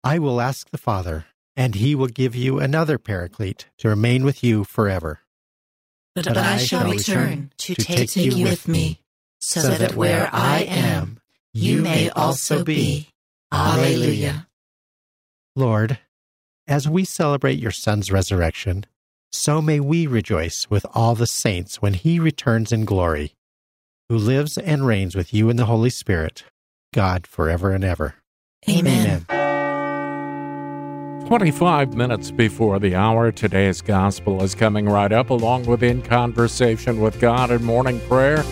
I 0.02 0.18
will 0.18 0.40
ask 0.40 0.70
the 0.70 0.78
Father, 0.78 1.26
and 1.56 1.76
he 1.76 1.94
will 1.94 2.08
give 2.08 2.34
you 2.34 2.58
another 2.58 2.98
paraclete 2.98 3.66
to 3.78 3.88
remain 3.88 4.24
with 4.24 4.42
you 4.42 4.64
forever. 4.64 5.20
But, 6.14 6.26
but 6.26 6.36
I 6.36 6.56
shall 6.58 6.90
return 6.90 7.52
to, 7.58 7.74
to 7.74 7.82
take, 7.82 8.10
take 8.10 8.16
you 8.16 8.42
with 8.44 8.66
me, 8.66 9.00
so 9.38 9.62
that 9.62 9.94
where 9.94 10.28
I 10.32 10.60
am, 10.62 11.20
you 11.52 11.82
may 11.82 12.10
also 12.10 12.64
be. 12.64 13.10
Alleluia. 13.52 14.48
Lord, 15.54 15.98
as 16.66 16.88
we 16.88 17.04
celebrate 17.04 17.58
your 17.58 17.70
Son's 17.70 18.10
resurrection, 18.10 18.84
so 19.32 19.60
may 19.60 19.80
we 19.80 20.06
rejoice 20.06 20.66
with 20.70 20.86
all 20.94 21.14
the 21.14 21.26
saints 21.26 21.82
when 21.82 21.94
he 21.94 22.18
returns 22.18 22.72
in 22.72 22.84
glory, 22.84 23.34
who 24.08 24.16
lives 24.16 24.56
and 24.58 24.86
reigns 24.86 25.14
with 25.14 25.34
you 25.34 25.50
in 25.50 25.56
the 25.56 25.66
Holy 25.66 25.90
Spirit, 25.90 26.44
God 26.94 27.26
forever 27.26 27.70
and 27.72 27.84
ever. 27.84 28.14
Amen. 28.68 29.26
Amen. 29.28 29.46
25 31.26 31.94
minutes 31.94 32.30
before 32.30 32.78
the 32.78 32.94
hour, 32.94 33.32
today's 33.32 33.82
gospel 33.82 34.42
is 34.44 34.54
coming 34.54 34.88
right 34.88 35.10
up, 35.10 35.30
along 35.30 35.66
with 35.66 35.82
In 35.82 36.00
Conversation 36.00 37.00
with 37.00 37.18
God 37.20 37.50
and 37.50 37.64
Morning 37.64 37.98
Prayer. 38.08 38.44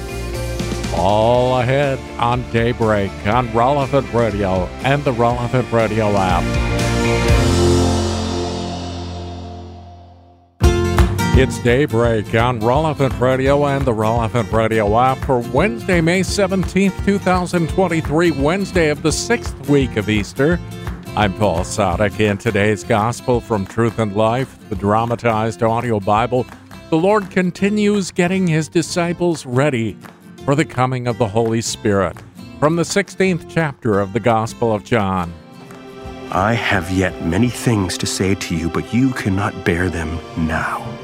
All 0.96 1.60
ahead 1.60 2.00
on 2.18 2.42
Daybreak 2.50 3.12
on 3.26 3.52
Relevant 3.52 4.12
Radio 4.12 4.66
and 4.82 5.04
the 5.04 5.12
Relevant 5.12 5.70
Radio 5.70 6.08
app. 6.16 6.93
It's 11.36 11.58
Daybreak 11.58 12.32
on 12.36 12.60
Relevant 12.60 13.18
Radio 13.18 13.66
and 13.66 13.84
the 13.84 13.92
Relevant 13.92 14.52
Radio 14.52 14.96
app 14.96 15.18
for 15.18 15.40
Wednesday, 15.40 16.00
May 16.00 16.20
17th, 16.20 17.04
2023, 17.04 18.30
Wednesday 18.30 18.88
of 18.88 19.02
the 19.02 19.10
sixth 19.10 19.68
week 19.68 19.96
of 19.96 20.08
Easter. 20.08 20.60
I'm 21.16 21.34
Paul 21.34 21.64
Sadek. 21.64 22.20
In 22.20 22.38
today's 22.38 22.84
Gospel 22.84 23.40
from 23.40 23.66
Truth 23.66 23.98
and 23.98 24.14
Life, 24.14 24.56
the 24.68 24.76
dramatized 24.76 25.64
audio 25.64 25.98
Bible, 25.98 26.46
the 26.90 26.98
Lord 26.98 27.28
continues 27.32 28.12
getting 28.12 28.46
his 28.46 28.68
disciples 28.68 29.44
ready 29.44 29.98
for 30.44 30.54
the 30.54 30.64
coming 30.64 31.08
of 31.08 31.18
the 31.18 31.26
Holy 31.26 31.62
Spirit 31.62 32.16
from 32.60 32.76
the 32.76 32.84
16th 32.84 33.50
chapter 33.52 33.98
of 33.98 34.12
the 34.12 34.20
Gospel 34.20 34.72
of 34.72 34.84
John. 34.84 35.34
I 36.30 36.54
have 36.54 36.92
yet 36.92 37.24
many 37.26 37.48
things 37.48 37.98
to 37.98 38.06
say 38.06 38.36
to 38.36 38.54
you, 38.54 38.70
but 38.70 38.94
you 38.94 39.10
cannot 39.10 39.64
bear 39.64 39.90
them 39.90 40.20
now. 40.36 41.03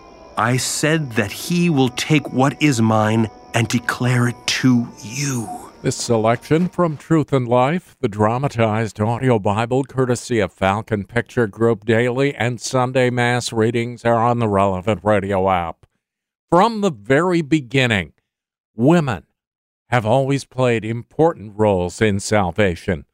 I 0.37 0.57
said 0.57 1.11
that 1.13 1.31
he 1.31 1.69
will 1.69 1.89
take 1.89 2.31
what 2.31 2.61
is 2.61 2.81
mine 2.81 3.29
and 3.53 3.67
declare 3.67 4.27
it 4.27 4.35
to 4.47 4.87
you. 5.03 5.47
This 5.81 5.97
selection 5.97 6.69
from 6.69 6.95
Truth 6.95 7.33
and 7.33 7.47
Life, 7.47 7.95
the 7.99 8.07
dramatized 8.07 9.01
audio 9.01 9.39
Bible 9.39 9.83
courtesy 9.83 10.39
of 10.39 10.53
Falcon 10.53 11.05
Picture 11.05 11.47
Group 11.47 11.85
Daily 11.85 12.35
and 12.35 12.61
Sunday 12.61 13.09
Mass 13.09 13.51
readings 13.51 14.05
are 14.05 14.19
on 14.19 14.39
the 14.39 14.47
relevant 14.47 15.01
radio 15.03 15.49
app. 15.49 15.85
From 16.49 16.81
the 16.81 16.91
very 16.91 17.41
beginning, 17.41 18.13
women 18.75 19.25
have 19.89 20.05
always 20.05 20.45
played 20.45 20.85
important 20.85 21.53
roles 21.57 21.99
in 21.99 22.19
salvation. 22.19 23.05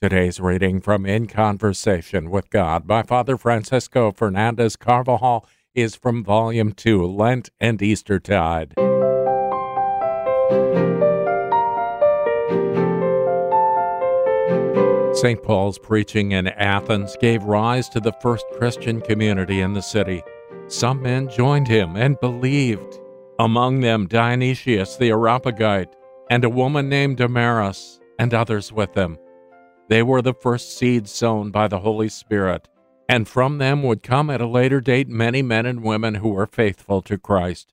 Today's 0.00 0.40
reading 0.40 0.80
from 0.80 1.04
In 1.04 1.26
Conversation 1.26 2.30
with 2.30 2.48
God 2.48 2.86
by 2.86 3.02
Father 3.02 3.36
Francisco 3.36 4.12
Fernandez 4.12 4.76
Carvajal 4.76 5.46
is 5.80 5.96
from 5.96 6.24
Volume 6.24 6.72
2, 6.72 7.06
Lent 7.06 7.50
and 7.60 7.80
Eastertide. 7.80 8.74
St. 15.14 15.42
Paul's 15.42 15.78
preaching 15.78 16.32
in 16.32 16.48
Athens 16.48 17.16
gave 17.20 17.42
rise 17.42 17.88
to 17.90 18.00
the 18.00 18.14
first 18.22 18.46
Christian 18.52 19.00
community 19.00 19.60
in 19.60 19.74
the 19.74 19.82
city. 19.82 20.22
Some 20.68 21.02
men 21.02 21.28
joined 21.28 21.68
him 21.68 21.96
and 21.96 22.18
believed, 22.20 23.00
among 23.38 23.80
them 23.80 24.06
Dionysius 24.06 24.96
the 24.96 25.10
Areopagite 25.10 25.94
and 26.30 26.44
a 26.44 26.48
woman 26.48 26.88
named 26.88 27.16
Damaris, 27.16 28.00
and 28.18 28.32
others 28.32 28.72
with 28.72 28.92
them. 28.92 29.18
They 29.88 30.02
were 30.02 30.22
the 30.22 30.34
first 30.34 30.78
seeds 30.78 31.10
sown 31.10 31.50
by 31.50 31.66
the 31.66 31.80
Holy 31.80 32.08
Spirit, 32.08 32.68
and 33.10 33.26
from 33.26 33.58
them 33.58 33.82
would 33.82 34.04
come 34.04 34.30
at 34.30 34.40
a 34.40 34.46
later 34.46 34.80
date 34.80 35.08
many 35.08 35.42
men 35.42 35.66
and 35.66 35.82
women 35.82 36.14
who 36.14 36.28
were 36.28 36.46
faithful 36.46 37.02
to 37.02 37.18
Christ. 37.18 37.72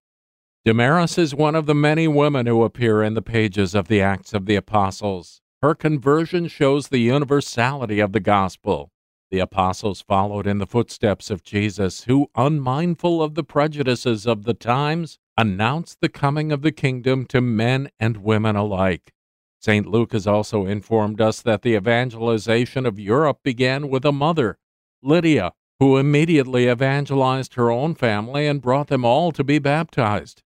Damaris 0.65 1.19
is 1.19 1.35
one 1.35 1.53
of 1.53 1.67
the 1.67 1.75
many 1.75 2.07
women 2.07 2.47
who 2.47 2.63
appear 2.63 3.03
in 3.03 3.13
the 3.13 3.21
pages 3.21 3.75
of 3.75 3.87
the 3.87 4.01
Acts 4.01 4.33
of 4.33 4.47
the 4.47 4.55
Apostles. 4.55 5.39
Her 5.61 5.75
conversion 5.75 6.47
shows 6.47 6.87
the 6.87 6.97
universality 6.97 7.99
of 7.99 8.13
the 8.13 8.19
gospel. 8.19 8.89
The 9.29 9.37
apostles 9.37 10.01
followed 10.01 10.47
in 10.47 10.57
the 10.57 10.65
footsteps 10.65 11.29
of 11.29 11.43
Jesus, 11.43 12.05
who, 12.05 12.31
unmindful 12.33 13.21
of 13.21 13.35
the 13.35 13.43
prejudices 13.43 14.25
of 14.25 14.43
the 14.43 14.55
times, 14.55 15.19
announced 15.37 16.01
the 16.01 16.09
coming 16.09 16.51
of 16.51 16.63
the 16.63 16.71
kingdom 16.71 17.27
to 17.27 17.41
men 17.41 17.91
and 17.99 18.17
women 18.23 18.55
alike. 18.55 19.13
St. 19.59 19.85
Luke 19.85 20.13
has 20.13 20.25
also 20.25 20.65
informed 20.65 21.21
us 21.21 21.43
that 21.43 21.61
the 21.61 21.75
evangelization 21.75 22.87
of 22.87 22.99
Europe 22.99 23.41
began 23.43 23.87
with 23.87 24.03
a 24.03 24.11
mother, 24.11 24.57
Lydia, 25.01 25.53
who 25.79 25.97
immediately 25.97 26.69
evangelized 26.69 27.53
her 27.53 27.69
own 27.71 27.95
family 27.95 28.47
and 28.47 28.61
brought 28.61 28.87
them 28.87 29.05
all 29.05 29.31
to 29.31 29.43
be 29.43 29.59
baptized. 29.59 30.43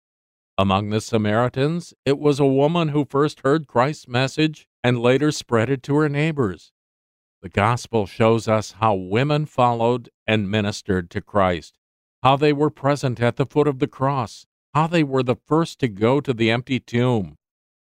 Among 0.58 0.90
the 0.90 1.02
Samaritans, 1.02 1.94
it 2.06 2.20
was 2.20 2.40
a 2.40 2.46
woman 2.46 2.90
who 2.90 3.06
first 3.06 3.42
heard 3.42 3.68
Christ's 3.68 4.08
message 4.08 4.68
and 4.84 5.00
later 5.00 5.32
spread 5.32 5.70
it 5.70 5.82
to 5.84 5.96
her 5.96 6.10
neighbors. 6.10 6.72
The 7.42 7.50
gospel 7.50 8.06
shows 8.06 8.48
us 8.48 8.74
how 8.74 8.94
women 8.94 9.46
followed 9.46 10.10
and 10.28 10.52
ministered 10.52 11.10
to 11.12 11.22
Christ, 11.22 11.80
how 12.22 12.36
they 12.36 12.54
were 12.54 12.70
present 12.70 13.20
at 13.20 13.38
the 13.38 13.46
foot 13.46 13.68
of 13.68 13.80
the 13.80 13.88
cross, 13.88 14.46
how 14.74 14.88
they 14.88 15.04
were 15.04 15.24
the 15.24 15.38
first 15.48 15.80
to 15.80 15.88
go 15.88 16.22
to 16.22 16.34
the 16.34 16.52
empty 16.52 16.80
tomb, 16.80 17.38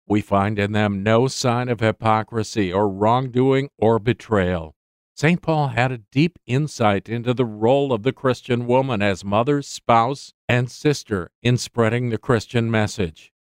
we 0.09 0.21
find 0.21 0.57
in 0.57 0.71
them 0.71 1.03
no 1.03 1.27
sign 1.27 1.69
of 1.69 1.79
hypocrisy 1.79 2.73
or 2.73 2.89
wrongdoing 2.89 3.69
or 3.77 3.99
betrayal. 3.99 4.75
St. 5.19 5.41
Paul 5.41 5.67
had 5.67 5.91
a 5.91 5.97
deep 6.13 6.39
insight 6.47 7.09
into 7.09 7.33
the 7.33 7.43
role 7.43 7.91
of 7.91 8.03
the 8.03 8.13
Christian 8.13 8.65
woman 8.65 9.01
as 9.01 9.25
mother, 9.25 9.61
spouse, 9.61 10.31
and 10.47 10.71
sister 10.71 11.29
in 11.43 11.57
spreading 11.57 12.09
the 12.09 12.17
Christian 12.17 12.71
message. 12.71 13.33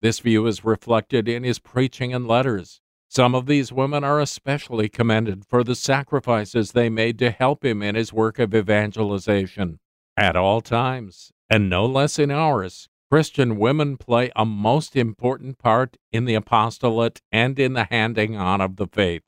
This 0.00 0.20
view 0.20 0.46
is 0.46 0.64
reflected 0.64 1.28
in 1.28 1.44
his 1.44 1.58
preaching 1.58 2.14
and 2.14 2.26
letters. 2.26 2.80
Some 3.10 3.34
of 3.34 3.44
these 3.44 3.70
women 3.70 4.04
are 4.04 4.22
especially 4.22 4.88
commended 4.88 5.44
for 5.44 5.62
the 5.62 5.74
sacrifices 5.74 6.72
they 6.72 6.88
made 6.88 7.18
to 7.18 7.30
help 7.30 7.62
him 7.62 7.82
in 7.82 7.94
his 7.94 8.10
work 8.10 8.38
of 8.38 8.54
evangelization. 8.54 9.80
At 10.16 10.34
all 10.34 10.62
times, 10.62 11.30
and 11.50 11.68
no 11.68 11.84
less 11.84 12.18
in 12.18 12.30
ours, 12.30 12.88
Christian 13.10 13.58
women 13.58 13.98
play 13.98 14.32
a 14.34 14.46
most 14.46 14.96
important 14.96 15.58
part 15.58 15.98
in 16.10 16.24
the 16.24 16.36
apostolate 16.36 17.20
and 17.30 17.58
in 17.58 17.74
the 17.74 17.84
handing 17.84 18.34
on 18.34 18.62
of 18.62 18.76
the 18.76 18.86
faith. 18.86 19.24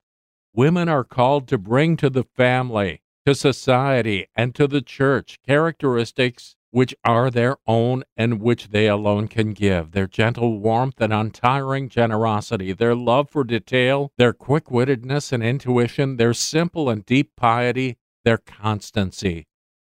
Women 0.54 0.88
are 0.88 1.04
called 1.04 1.46
to 1.48 1.58
bring 1.58 1.96
to 1.98 2.10
the 2.10 2.24
family, 2.24 3.02
to 3.24 3.34
society, 3.34 4.26
and 4.34 4.54
to 4.56 4.66
the 4.66 4.82
church 4.82 5.38
characteristics 5.46 6.56
which 6.72 6.94
are 7.04 7.30
their 7.30 7.56
own 7.66 8.04
and 8.16 8.40
which 8.40 8.68
they 8.68 8.86
alone 8.86 9.28
can 9.28 9.52
give 9.52 9.90
their 9.92 10.06
gentle 10.06 10.58
warmth 10.58 11.00
and 11.00 11.12
untiring 11.12 11.88
generosity, 11.88 12.72
their 12.72 12.94
love 12.94 13.28
for 13.28 13.44
detail, 13.44 14.12
their 14.18 14.32
quick 14.32 14.66
wittedness 14.66 15.32
and 15.32 15.42
intuition, 15.42 16.16
their 16.16 16.34
simple 16.34 16.88
and 16.88 17.04
deep 17.04 17.34
piety, 17.36 17.96
their 18.24 18.38
constancy. 18.38 19.46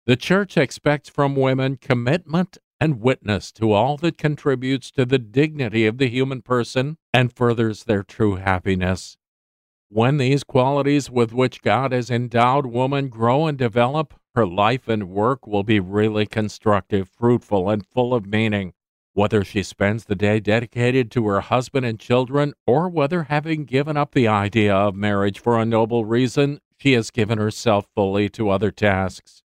The 0.06 0.16
church 0.16 0.56
expects 0.56 1.08
from 1.08 1.36
women 1.36 1.76
commitment 1.76 2.58
and 2.80 3.00
witness 3.00 3.50
to 3.52 3.72
all 3.72 3.96
that 3.98 4.16
contributes 4.16 4.90
to 4.92 5.04
the 5.04 5.18
dignity 5.18 5.84
of 5.86 5.98
the 5.98 6.08
human 6.08 6.42
person 6.42 6.96
and 7.12 7.32
furthers 7.32 7.84
their 7.84 8.02
true 8.02 8.36
happiness. 8.36 9.17
When 9.90 10.18
these 10.18 10.44
qualities 10.44 11.10
with 11.10 11.32
which 11.32 11.62
God 11.62 11.92
has 11.92 12.10
endowed 12.10 12.66
woman 12.66 13.08
grow 13.08 13.46
and 13.46 13.56
develop, 13.56 14.12
her 14.34 14.46
life 14.46 14.86
and 14.86 15.08
work 15.08 15.46
will 15.46 15.62
be 15.62 15.80
really 15.80 16.26
constructive, 16.26 17.08
fruitful, 17.08 17.70
and 17.70 17.86
full 17.86 18.12
of 18.12 18.26
meaning. 18.26 18.74
Whether 19.14 19.42
she 19.44 19.62
spends 19.62 20.04
the 20.04 20.14
day 20.14 20.40
dedicated 20.40 21.10
to 21.12 21.26
her 21.28 21.40
husband 21.40 21.86
and 21.86 21.98
children, 21.98 22.52
or 22.66 22.90
whether 22.90 23.24
having 23.24 23.64
given 23.64 23.96
up 23.96 24.12
the 24.12 24.28
idea 24.28 24.74
of 24.74 24.94
marriage 24.94 25.40
for 25.40 25.58
a 25.58 25.64
noble 25.64 26.04
reason, 26.04 26.60
she 26.76 26.92
has 26.92 27.10
given 27.10 27.38
herself 27.38 27.88
fully 27.94 28.28
to 28.28 28.50
other 28.50 28.70
tasks. 28.70 29.42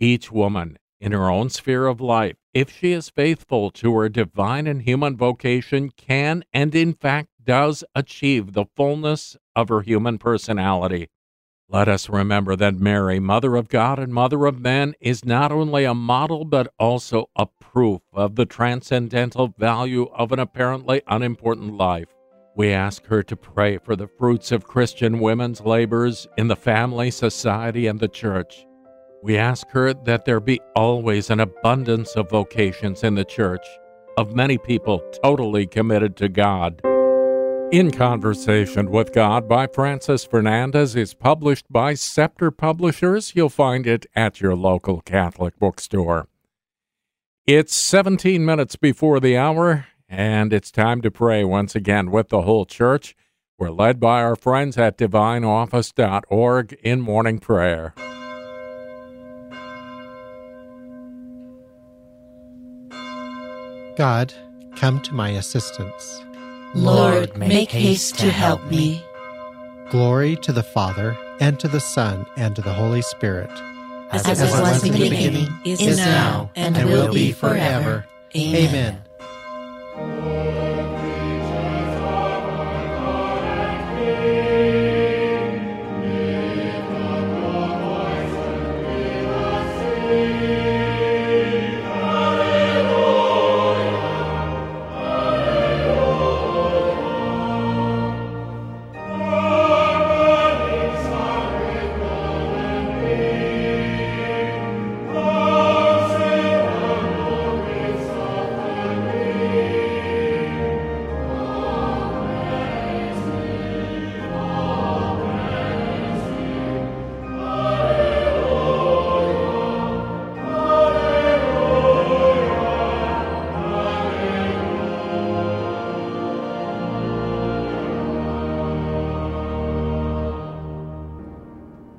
Each 0.00 0.32
woman, 0.32 0.78
in 1.00 1.12
her 1.12 1.30
own 1.30 1.48
sphere 1.48 1.86
of 1.86 2.00
life, 2.00 2.36
if 2.52 2.70
she 2.70 2.90
is 2.90 3.08
faithful 3.08 3.70
to 3.70 3.94
her 3.94 4.08
divine 4.08 4.66
and 4.66 4.82
human 4.82 5.16
vocation, 5.16 5.90
can 5.90 6.44
and 6.52 6.74
in 6.74 6.92
fact 6.92 7.28
does 7.46 7.82
achieve 7.94 8.52
the 8.52 8.66
fullness 8.76 9.36
of 9.54 9.70
her 9.70 9.80
human 9.80 10.18
personality. 10.18 11.08
Let 11.68 11.88
us 11.88 12.08
remember 12.08 12.54
that 12.54 12.78
Mary, 12.78 13.18
Mother 13.18 13.56
of 13.56 13.68
God 13.68 13.98
and 13.98 14.12
Mother 14.12 14.46
of 14.46 14.60
Men, 14.60 14.94
is 15.00 15.24
not 15.24 15.50
only 15.50 15.84
a 15.84 15.94
model 15.94 16.44
but 16.44 16.72
also 16.78 17.28
a 17.34 17.46
proof 17.46 18.02
of 18.12 18.36
the 18.36 18.46
transcendental 18.46 19.54
value 19.58 20.04
of 20.14 20.30
an 20.30 20.38
apparently 20.38 21.02
unimportant 21.08 21.76
life. 21.76 22.08
We 22.54 22.70
ask 22.70 23.04
her 23.06 23.22
to 23.24 23.36
pray 23.36 23.78
for 23.78 23.96
the 23.96 24.06
fruits 24.06 24.52
of 24.52 24.68
Christian 24.68 25.18
women's 25.18 25.60
labors 25.60 26.28
in 26.38 26.46
the 26.48 26.56
family, 26.56 27.10
society, 27.10 27.86
and 27.86 27.98
the 27.98 28.08
church. 28.08 28.64
We 29.22 29.36
ask 29.36 29.68
her 29.70 29.92
that 29.92 30.24
there 30.24 30.40
be 30.40 30.60
always 30.76 31.30
an 31.30 31.40
abundance 31.40 32.14
of 32.14 32.30
vocations 32.30 33.02
in 33.02 33.16
the 33.16 33.24
church, 33.24 33.66
of 34.16 34.36
many 34.36 34.56
people 34.56 35.00
totally 35.22 35.66
committed 35.66 36.16
to 36.18 36.28
God. 36.28 36.80
In 37.72 37.90
Conversation 37.90 38.92
with 38.92 39.12
God 39.12 39.48
by 39.48 39.66
Francis 39.66 40.24
Fernandez 40.24 40.94
is 40.94 41.14
published 41.14 41.66
by 41.68 41.94
Scepter 41.94 42.52
Publishers. 42.52 43.32
You'll 43.34 43.48
find 43.48 43.88
it 43.88 44.06
at 44.14 44.40
your 44.40 44.54
local 44.54 45.00
Catholic 45.00 45.58
bookstore. 45.58 46.28
It's 47.44 47.74
17 47.74 48.44
minutes 48.44 48.76
before 48.76 49.18
the 49.18 49.36
hour, 49.36 49.86
and 50.08 50.52
it's 50.52 50.70
time 50.70 51.02
to 51.02 51.10
pray 51.10 51.42
once 51.42 51.74
again 51.74 52.12
with 52.12 52.28
the 52.28 52.42
whole 52.42 52.66
church. 52.66 53.16
We're 53.58 53.70
led 53.70 53.98
by 53.98 54.22
our 54.22 54.36
friends 54.36 54.78
at 54.78 54.96
divineoffice.org 54.96 56.72
in 56.84 57.00
morning 57.00 57.40
prayer. 57.40 57.94
God, 63.96 64.32
come 64.76 65.00
to 65.00 65.14
my 65.14 65.30
assistance. 65.30 66.25
Lord, 66.76 67.36
make 67.38 67.70
haste 67.70 68.18
to 68.18 68.30
help 68.30 68.62
me. 68.64 69.02
Glory 69.90 70.36
to 70.36 70.52
the 70.52 70.62
Father, 70.62 71.16
and 71.40 71.58
to 71.60 71.68
the 71.68 71.80
Son, 71.80 72.26
and 72.36 72.54
to 72.54 72.62
the 72.62 72.72
Holy 72.72 73.00
Spirit. 73.02 73.50
As, 74.10 74.26
as 74.26 74.42
it 74.42 74.50
was 74.60 74.84
in 74.84 74.92
the 74.92 75.08
beginning, 75.08 75.48
is, 75.64 75.80
is 75.80 75.96
now, 75.96 76.50
and, 76.54 76.76
and 76.76 76.88
will 76.88 77.12
be 77.12 77.32
forever. 77.32 78.06
Amen. 78.36 79.02
Amen. 79.96 80.65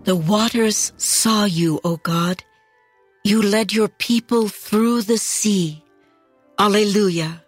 The 0.07 0.15
waters 0.15 0.93
saw 0.95 1.43
you, 1.43 1.81
O 1.83 1.97
God. 1.97 2.41
You 3.25 3.41
led 3.41 3.73
your 3.73 3.89
people 3.89 4.47
through 4.47 5.01
the 5.01 5.17
sea. 5.17 5.83
Alleluia. 6.57 7.43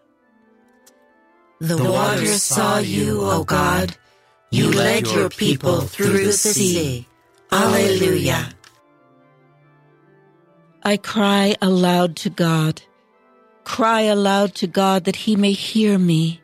The, 1.62 1.78
the 1.78 1.90
waters 1.90 2.44
saw 2.44 2.80
you, 2.80 3.22
O 3.22 3.46
God. 3.46 3.96
You 4.52 4.74
led 4.74 5.08
your 5.08 5.30
people 5.30 5.80
through 5.80 6.26
the 6.26 6.34
sea. 6.34 7.08
Alleluia. 7.50 8.50
I 10.84 10.98
cry 10.98 11.56
aloud 11.62 12.18
to 12.18 12.30
God. 12.30 12.82
Cry 13.64 14.02
aloud 14.02 14.54
to 14.56 14.68
God 14.68 15.06
that 15.06 15.16
he 15.16 15.38
may 15.38 15.54
hear 15.54 15.98
me. 15.98 16.42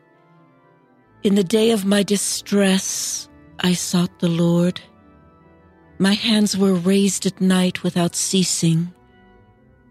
In 1.24 1.36
the 1.36 1.44
day 1.44 1.72
of 1.72 1.84
my 1.84 2.04
distress, 2.04 3.28
I 3.60 3.74
sought 3.74 4.20
the 4.20 4.30
Lord. 4.30 4.80
My 5.98 6.14
hands 6.14 6.58
were 6.58 6.74
raised 6.74 7.26
at 7.26 7.40
night 7.40 7.82
without 7.82 8.16
ceasing. 8.16 8.94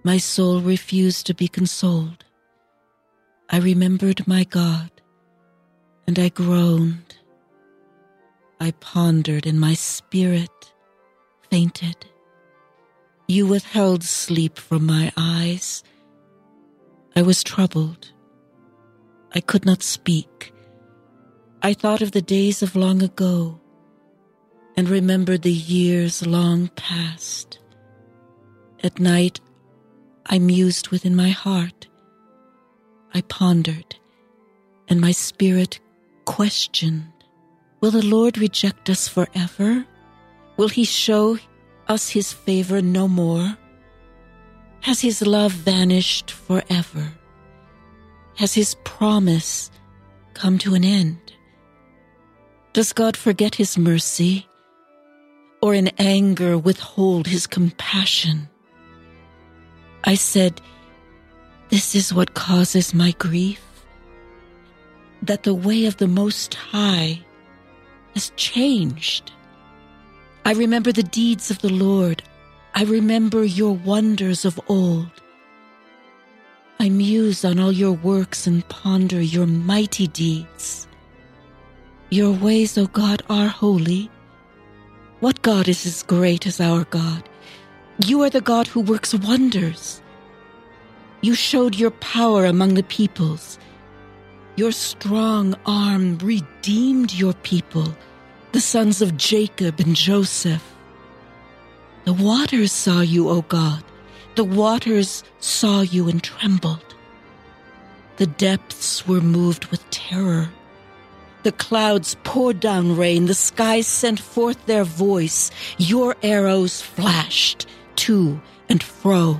My 0.03 0.19
soul 0.19 0.61
refused 0.61 1.27
to 1.27 1.35
be 1.35 1.49
consoled. 1.49 2.27
I 3.49 3.59
remembered 3.59 4.29
my 4.29 4.45
God, 4.45 4.91
and 6.07 6.19
I 6.19 6.29
groaned. 6.29 7.17
I 8.61 8.73
pondered, 8.73 9.47
and 9.47 9.59
my 9.59 9.73
spirit 9.73 10.75
fainted. 11.51 11.97
You 13.27 13.47
withheld 13.47 14.05
sleep 14.05 14.59
from 14.59 14.85
my 14.85 15.11
eyes. 15.17 15.83
I 17.17 17.23
was 17.23 17.43
troubled. 17.43 18.13
I 19.35 19.41
could 19.41 19.65
not 19.65 19.83
speak. 19.83 20.53
I 21.63 21.73
thought 21.73 22.03
of 22.03 22.13
the 22.13 22.21
days 22.21 22.63
of 22.63 22.77
long 22.77 23.03
ago 23.03 23.59
and 24.77 24.89
remembered 24.89 25.43
the 25.43 25.53
years 25.53 26.27
long 26.27 26.69
past. 26.77 27.59
At 28.83 28.99
night, 28.99 29.41
I 30.27 30.39
mused 30.39 30.89
within 30.89 31.15
my 31.15 31.31
heart. 31.31 31.87
I 33.13 33.21
pondered, 33.23 33.97
and 34.89 35.01
my 35.01 35.13
spirit 35.13 35.81
questioned 36.25 37.11
Will 37.81 37.91
the 37.91 38.05
Lord 38.05 38.39
reject 38.39 38.89
us 38.89 39.07
forever? 39.09 39.85
Will 40.57 40.69
he 40.69 40.85
show 40.85 41.39
us 41.87 42.09
his 42.09 42.33
favor 42.33 42.81
no 42.81 43.07
more? 43.07 43.59
Has 44.81 45.01
his 45.01 45.21
love 45.21 45.53
vanished 45.53 46.31
forever? 46.31 47.13
Has 48.37 48.55
his 48.55 48.77
promise 48.85 49.71
come 50.33 50.59
to 50.59 50.75
an 50.75 50.85
end? 50.85 51.33
Does 52.73 52.93
God 52.93 53.17
forget 53.17 53.55
his 53.55 53.79
mercy? 53.79 54.49
Or 55.65 55.73
in 55.73 55.89
anger 55.97 56.59
withhold 56.59 57.27
his 57.27 57.47
compassion. 57.47 58.47
I 60.05 60.15
said, 60.15 60.61
This 61.71 61.95
is 61.95 62.13
what 62.13 62.35
causes 62.35 62.93
my 62.93 63.13
grief, 63.13 63.63
that 65.23 65.45
the 65.45 65.55
way 65.55 65.87
of 65.87 65.97
the 65.97 66.07
Most 66.07 66.53
High 66.53 67.19
has 68.13 68.31
changed. 68.37 69.33
I 70.45 70.53
remember 70.53 70.93
the 70.93 71.03
deeds 71.03 71.51
of 71.51 71.61
the 71.61 71.73
Lord. 71.73 72.23
I 72.75 72.85
remember 72.85 73.43
your 73.43 73.73
wonders 73.73 74.45
of 74.45 74.61
old. 74.69 75.13
I 76.79 76.91
muse 76.91 77.43
on 77.43 77.59
all 77.59 77.73
your 77.73 77.93
works 77.93 78.47
and 78.47 78.69
ponder 78.69 79.23
your 79.23 79.47
mighty 79.47 80.09
deeds. 80.09 80.87
Your 82.11 82.33
ways, 82.33 82.77
O 82.77 82.85
God, 82.85 83.23
are 83.31 83.49
holy. 83.49 84.11
What 85.21 85.43
God 85.43 85.69
is 85.69 85.87
as 85.87 86.03
great 86.03 86.47
as 86.47 86.61
our 86.61 86.85
God? 86.85 87.29
You 88.05 88.23
are 88.23 88.31
the 88.31 88.41
God 88.41 88.67
who 88.67 88.81
works 88.81 89.15
wonders. 89.15 90.03
You 91.21 91.35
showed 91.35 91.77
your 91.77 91.93
power 91.93 92.45
among 92.45 92.75
the 92.75 92.83
peoples. 92.83 93.59
Your 94.57 94.73
strong 94.73 95.55
arm 95.65 96.19
redeemed 96.19 97.15
your 97.15 97.33
people, 97.33 97.95
the 98.53 98.61
sons 98.61 99.01
of 99.01 99.17
Jacob 99.17 99.81
and 99.81 99.97
Joseph. 99.97 100.63
The 102.05 102.13
waters 102.13 102.73
saw 102.73 103.01
you, 103.01 103.29
O 103.31 103.43
God. 103.43 103.83
The 104.35 104.45
waters 104.45 105.25
saw 105.39 105.81
you 105.81 106.09
and 106.09 106.23
trembled. 106.23 106.95
The 108.17 108.27
depths 108.27 109.07
were 109.07 109.21
moved 109.21 109.67
with 109.67 109.89
terror. 109.91 110.51
The 111.45 111.53
clouds 111.53 112.17
poured 112.25 112.59
down 112.59 112.97
rain, 112.97 113.27
the 113.27 113.35
skies 113.35 113.87
sent 113.87 114.19
forth 114.19 114.65
their 114.65 114.83
voice, 114.83 115.51
your 115.77 116.17
arrows 116.23 116.81
flashed 116.81 117.67
to 117.97 118.41
and 118.71 118.83
fro. 118.83 119.39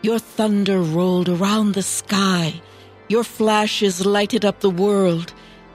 Your 0.00 0.18
thunder 0.18 0.80
rolled 0.80 1.28
around 1.28 1.74
the 1.74 1.82
sky, 1.82 2.62
your 3.08 3.24
flashes 3.24 4.06
lighted 4.06 4.46
up 4.46 4.60
the 4.60 4.70
world. 4.70 5.34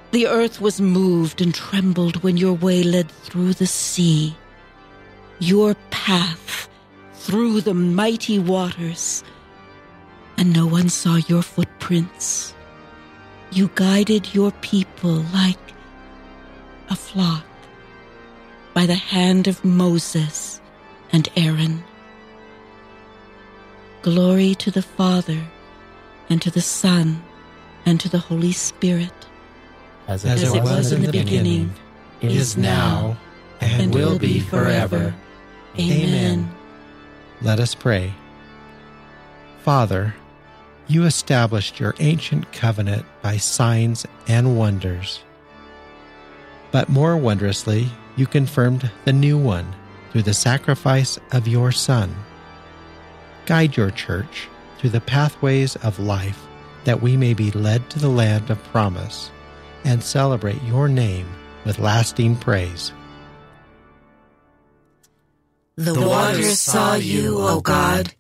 The 0.10 0.26
earth 0.26 0.60
was 0.60 0.82
moved 0.82 1.40
and 1.40 1.54
trembled 1.54 2.24
when 2.24 2.38
your 2.38 2.54
way 2.54 2.82
led 2.82 3.12
through 3.12 3.54
the 3.54 3.68
sea. 3.68 4.36
Your 5.38 5.76
path 5.92 6.68
through 7.14 7.62
the 7.62 7.76
mighty 7.76 8.40
waters, 8.40 9.24
and 10.36 10.52
no 10.52 10.66
one 10.66 10.90
saw 10.90 11.18
your 11.28 11.44
footprints. 11.44 12.56
You 13.52 13.70
guided 13.76 14.34
your 14.34 14.52
people 14.62 15.26
like 15.34 15.60
a 16.90 16.96
flock 16.96 17.46
by 18.74 18.86
the 18.86 18.96
hand 18.96 19.48
of 19.48 19.66
Moses 19.66 20.62
and 21.12 21.28
Aaron. 21.36 21.84
Glory 24.04 24.56
to 24.56 24.72
the 24.72 24.82
Father, 24.82 25.40
and 26.30 26.42
to 26.42 26.50
the 26.50 26.62
Son, 26.62 27.22
and 27.86 28.00
to 28.00 28.08
the 28.08 28.18
Holy 28.18 28.54
Spirit. 28.54 29.14
As 30.08 30.24
it, 30.24 30.30
As 30.30 30.44
it 30.44 30.62
was, 30.62 30.72
was, 30.72 30.92
in 30.94 31.02
the 31.02 31.12
beginning, 31.12 31.74
beginning 32.22 32.38
is 32.38 32.56
now, 32.56 33.18
and, 33.60 33.84
and 33.84 33.94
will 33.94 34.18
be 34.18 34.40
forever. 34.40 35.14
Amen. 35.78 36.50
Let 37.42 37.60
us 37.60 37.76
pray. 37.76 38.14
Father, 39.62 40.16
you 40.92 41.06
established 41.06 41.80
your 41.80 41.96
ancient 42.00 42.52
covenant 42.52 43.06
by 43.22 43.38
signs 43.38 44.06
and 44.28 44.58
wonders. 44.58 45.24
But 46.72 46.90
more 46.90 47.16
wondrously, 47.16 47.90
you 48.18 48.28
confirmed 48.28 48.92
the 49.06 49.14
new 49.14 49.38
one 49.38 49.74
through 50.12 50.24
the 50.24 50.34
sacrifice 50.34 51.18
of 51.32 51.48
your 51.48 51.72
Son. 51.72 52.14
Guide 53.46 53.78
your 53.78 53.92
church 53.92 54.50
through 54.78 54.90
the 54.90 55.02
pathways 55.02 55.78
of 55.78 56.00
life 56.00 56.46
that 56.84 57.02
we 57.02 57.16
may 57.16 57.34
be 57.34 57.52
led 57.52 57.90
to 57.92 58.00
the 58.00 58.10
land 58.10 58.50
of 58.50 58.64
promise 58.66 59.32
and 59.86 60.04
celebrate 60.04 60.62
your 60.64 60.90
name 60.90 61.28
with 61.66 61.80
lasting 61.80 62.36
praise. 62.36 62.92
The 65.78 66.00
waters 66.00 66.60
saw 66.60 66.96
you, 66.96 67.38
O 67.40 67.62
God 67.62 68.14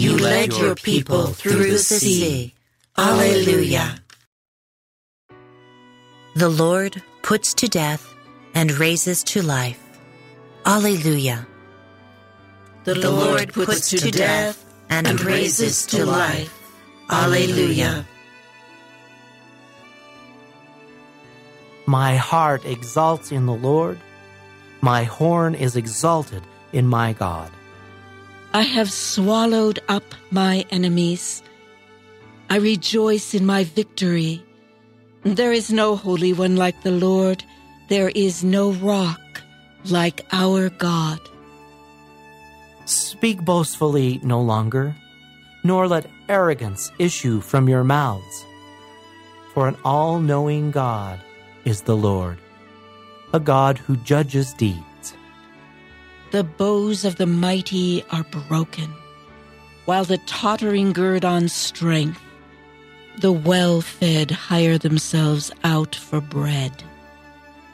you 0.00 0.16
led 0.16 0.56
your 0.56 0.74
people 0.74 1.26
through 1.26 1.72
the 1.72 1.78
sea. 1.78 2.54
Alleluia. 2.96 4.00
The 6.34 6.48
Lord 6.48 7.02
puts 7.22 7.52
to 7.54 7.68
death 7.68 8.14
and 8.54 8.72
raises 8.72 9.22
to 9.24 9.42
life. 9.42 9.78
Alleluia. 10.64 11.46
The 12.84 13.10
Lord 13.10 13.52
puts 13.52 13.90
to 13.90 14.10
death 14.10 14.64
and 14.88 15.20
raises 15.20 15.84
to 15.86 16.06
life. 16.06 16.50
Alleluia. 17.10 18.06
My 21.84 22.16
heart 22.16 22.64
exalts 22.64 23.32
in 23.32 23.44
the 23.44 23.52
Lord. 23.52 23.98
My 24.80 25.04
horn 25.04 25.54
is 25.54 25.76
exalted 25.76 26.42
in 26.72 26.86
my 26.86 27.12
God. 27.12 27.50
I 28.52 28.62
have 28.62 28.90
swallowed 28.90 29.78
up 29.88 30.02
my 30.32 30.64
enemies. 30.70 31.40
I 32.48 32.56
rejoice 32.56 33.32
in 33.32 33.46
my 33.46 33.62
victory. 33.62 34.42
There 35.22 35.52
is 35.52 35.70
no 35.70 35.94
Holy 35.94 36.32
One 36.32 36.56
like 36.56 36.82
the 36.82 36.90
Lord. 36.90 37.44
There 37.88 38.08
is 38.08 38.42
no 38.42 38.72
rock 38.72 39.20
like 39.84 40.26
our 40.32 40.68
God. 40.68 41.20
Speak 42.86 43.40
boastfully 43.44 44.18
no 44.24 44.40
longer, 44.40 44.96
nor 45.62 45.86
let 45.86 46.10
arrogance 46.28 46.90
issue 46.98 47.40
from 47.40 47.68
your 47.68 47.84
mouths. 47.84 48.44
For 49.54 49.68
an 49.68 49.76
all 49.84 50.18
knowing 50.18 50.72
God 50.72 51.20
is 51.64 51.82
the 51.82 51.96
Lord, 51.96 52.38
a 53.32 53.38
God 53.38 53.78
who 53.78 53.96
judges 53.98 54.52
deeds. 54.54 54.89
The 56.30 56.44
bows 56.44 57.04
of 57.04 57.16
the 57.16 57.26
mighty 57.26 58.04
are 58.12 58.22
broken, 58.22 58.94
while 59.84 60.04
the 60.04 60.18
tottering 60.18 60.92
gird 60.92 61.24
on 61.24 61.48
strength. 61.48 62.20
The 63.18 63.32
well 63.32 63.80
fed 63.80 64.30
hire 64.30 64.78
themselves 64.78 65.50
out 65.64 65.96
for 65.96 66.20
bread, 66.20 66.84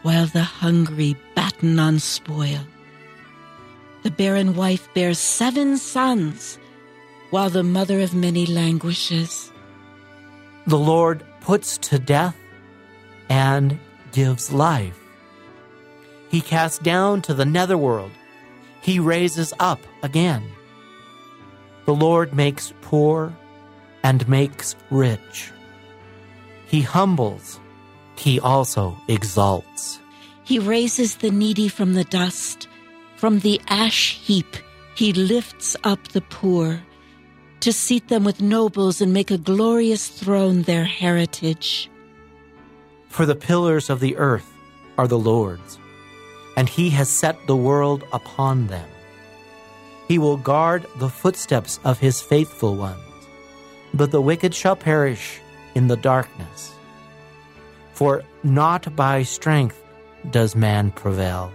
while 0.03 0.27
the 0.27 0.43
hungry 0.43 1.17
batten 1.35 1.79
on 1.79 1.99
spoil. 1.99 2.61
The 4.03 4.11
barren 4.11 4.57
wife 4.57 4.89
bears 4.95 5.19
seven 5.19 5.77
sons, 5.77 6.59
while 7.29 7.51
the 7.51 7.63
mother 7.63 8.01
of 8.01 8.15
many 8.15 8.47
languishes. 8.47 9.53
The 10.67 10.79
Lord 10.79 11.23
puts 11.43 11.77
to 11.79 11.99
death 11.99 12.37
and 13.29 13.79
gives 14.13 14.51
life. 14.51 14.99
He 16.31 16.41
casts 16.41 16.79
down 16.79 17.21
to 17.23 17.35
the 17.35 17.45
netherworld. 17.45 18.13
He 18.87 19.01
raises 19.01 19.53
up 19.59 19.81
again. 20.05 20.45
The 21.87 21.95
Lord 21.95 22.33
makes 22.33 22.73
poor 22.83 23.37
and 24.05 24.29
makes 24.29 24.77
rich. 24.91 25.51
He 26.69 26.83
humbles. 26.83 27.59
He 28.15 28.39
also 28.39 28.97
exalts. 29.09 29.99
He 30.45 30.61
raises 30.61 31.17
the 31.17 31.33
needy 31.33 31.67
from 31.67 31.95
the 31.95 32.05
dust. 32.05 32.69
From 33.17 33.41
the 33.41 33.61
ash 33.67 34.21
heap, 34.21 34.55
he 34.95 35.13
lifts 35.13 35.75
up 35.83 36.07
the 36.09 36.21
poor 36.21 36.81
to 37.59 37.73
seat 37.73 38.07
them 38.07 38.23
with 38.23 38.41
nobles 38.41 39.01
and 39.01 39.13
make 39.13 39.33
a 39.33 39.39
glorious 39.53 40.07
throne 40.07 40.63
their 40.63 40.85
heritage. 40.85 41.91
For 43.09 43.27
the 43.27 43.35
pillars 43.35 43.91
of 43.91 43.99
the 43.99 44.17
earth 44.17 44.47
are 44.97 45.09
the 45.09 45.19
Lord's, 45.19 45.81
and 46.57 46.69
he 46.69 46.91
has 46.91 47.09
set 47.09 47.47
the 47.47 47.57
world 47.57 48.05
upon 48.13 48.67
them. 48.67 48.89
He 50.09 50.19
will 50.19 50.37
guard 50.37 50.87
the 50.97 51.11
footsteps 51.11 51.79
of 51.85 51.99
his 51.99 52.21
faithful 52.21 52.77
ones, 52.77 53.01
but 53.93 54.11
the 54.11 54.21
wicked 54.21 54.55
shall 54.55 54.77
perish 54.77 55.41
in 55.75 55.89
the 55.89 55.97
darkness. 55.97 56.73
For 57.93 58.25
not 58.43 58.95
by 58.97 59.23
strength 59.23 59.83
does 60.31 60.57
man 60.57 60.91
prevail. 60.93 61.53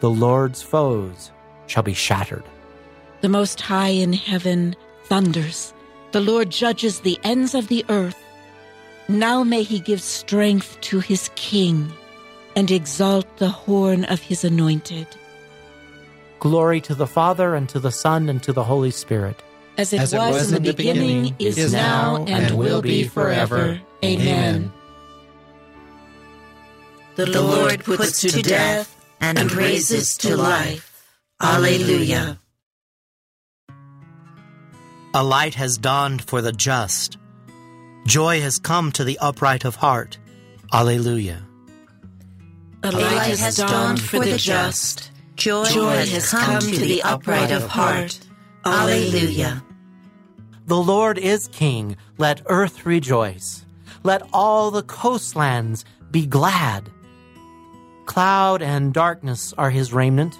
The 0.00 0.10
Lord's 0.10 0.62
foes 0.62 1.30
shall 1.66 1.82
be 1.82 1.94
shattered. 1.94 2.44
The 3.20 3.28
Most 3.28 3.60
High 3.60 3.88
in 3.88 4.12
heaven 4.12 4.74
thunders. 5.04 5.72
The 6.12 6.20
Lord 6.20 6.50
judges 6.50 7.00
the 7.00 7.18
ends 7.24 7.54
of 7.54 7.68
the 7.68 7.84
earth. 7.88 8.18
Now 9.08 9.42
may 9.44 9.62
he 9.62 9.78
give 9.80 10.02
strength 10.02 10.80
to 10.82 11.00
his 11.00 11.30
king 11.34 11.92
and 12.56 12.70
exalt 12.70 13.36
the 13.38 13.48
horn 13.48 14.04
of 14.04 14.20
his 14.20 14.44
anointed. 14.44 15.06
Glory 16.40 16.80
to 16.82 16.94
the 16.94 17.06
Father, 17.06 17.54
and 17.54 17.68
to 17.68 17.78
the 17.78 17.92
Son, 17.92 18.28
and 18.28 18.42
to 18.42 18.52
the 18.52 18.64
Holy 18.64 18.90
Spirit. 18.90 19.42
As 19.78 19.92
it, 19.92 20.00
As 20.00 20.12
was, 20.12 20.28
it 20.28 20.32
was, 20.32 20.52
in 20.52 20.62
the 20.62 20.72
beginning, 20.74 21.22
beginning 21.22 21.36
is, 21.38 21.56
is 21.56 21.72
now, 21.72 22.16
and, 22.16 22.28
and 22.28 22.58
will 22.58 22.82
be 22.82 23.04
forever. 23.04 23.80
Amen. 24.04 24.72
The 27.14 27.40
Lord 27.40 27.84
puts 27.84 28.20
to 28.22 28.42
death 28.42 28.94
and 29.20 29.52
raises 29.52 30.16
to 30.18 30.36
life. 30.36 30.88
Alleluia. 31.40 32.38
A 35.14 35.22
light 35.22 35.54
has 35.54 35.76
dawned 35.76 36.22
for 36.22 36.40
the 36.40 36.52
just. 36.52 37.18
Joy 38.06 38.40
has 38.40 38.58
come 38.58 38.90
to 38.92 39.04
the 39.04 39.18
upright 39.20 39.64
of 39.64 39.76
heart. 39.76 40.18
Alleluia. 40.72 41.46
A 42.84 42.90
light 42.90 43.38
has 43.38 43.56
dawned 43.56 44.00
for 44.00 44.18
the 44.18 44.36
just. 44.36 45.10
Joy, 45.36 45.64
Joy 45.64 46.06
has 46.06 46.30
come 46.30 46.60
to 46.60 46.80
the 46.80 47.02
upright 47.02 47.50
of 47.50 47.68
heart. 47.68 48.18
Alleluia. 48.64 49.62
The 50.66 50.76
Lord 50.76 51.18
is 51.18 51.48
King. 51.48 51.96
Let 52.18 52.42
earth 52.46 52.84
rejoice. 52.84 53.64
Let 54.02 54.22
all 54.32 54.70
the 54.70 54.82
coastlands 54.82 55.84
be 56.10 56.26
glad. 56.26 56.90
Cloud 58.06 58.62
and 58.62 58.92
darkness 58.92 59.52
are 59.56 59.70
his 59.70 59.92
raiment, 59.92 60.38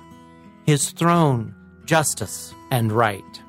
his 0.66 0.90
throne, 0.90 1.54
justice 1.84 2.52
and 2.70 2.90
right. 2.90 3.42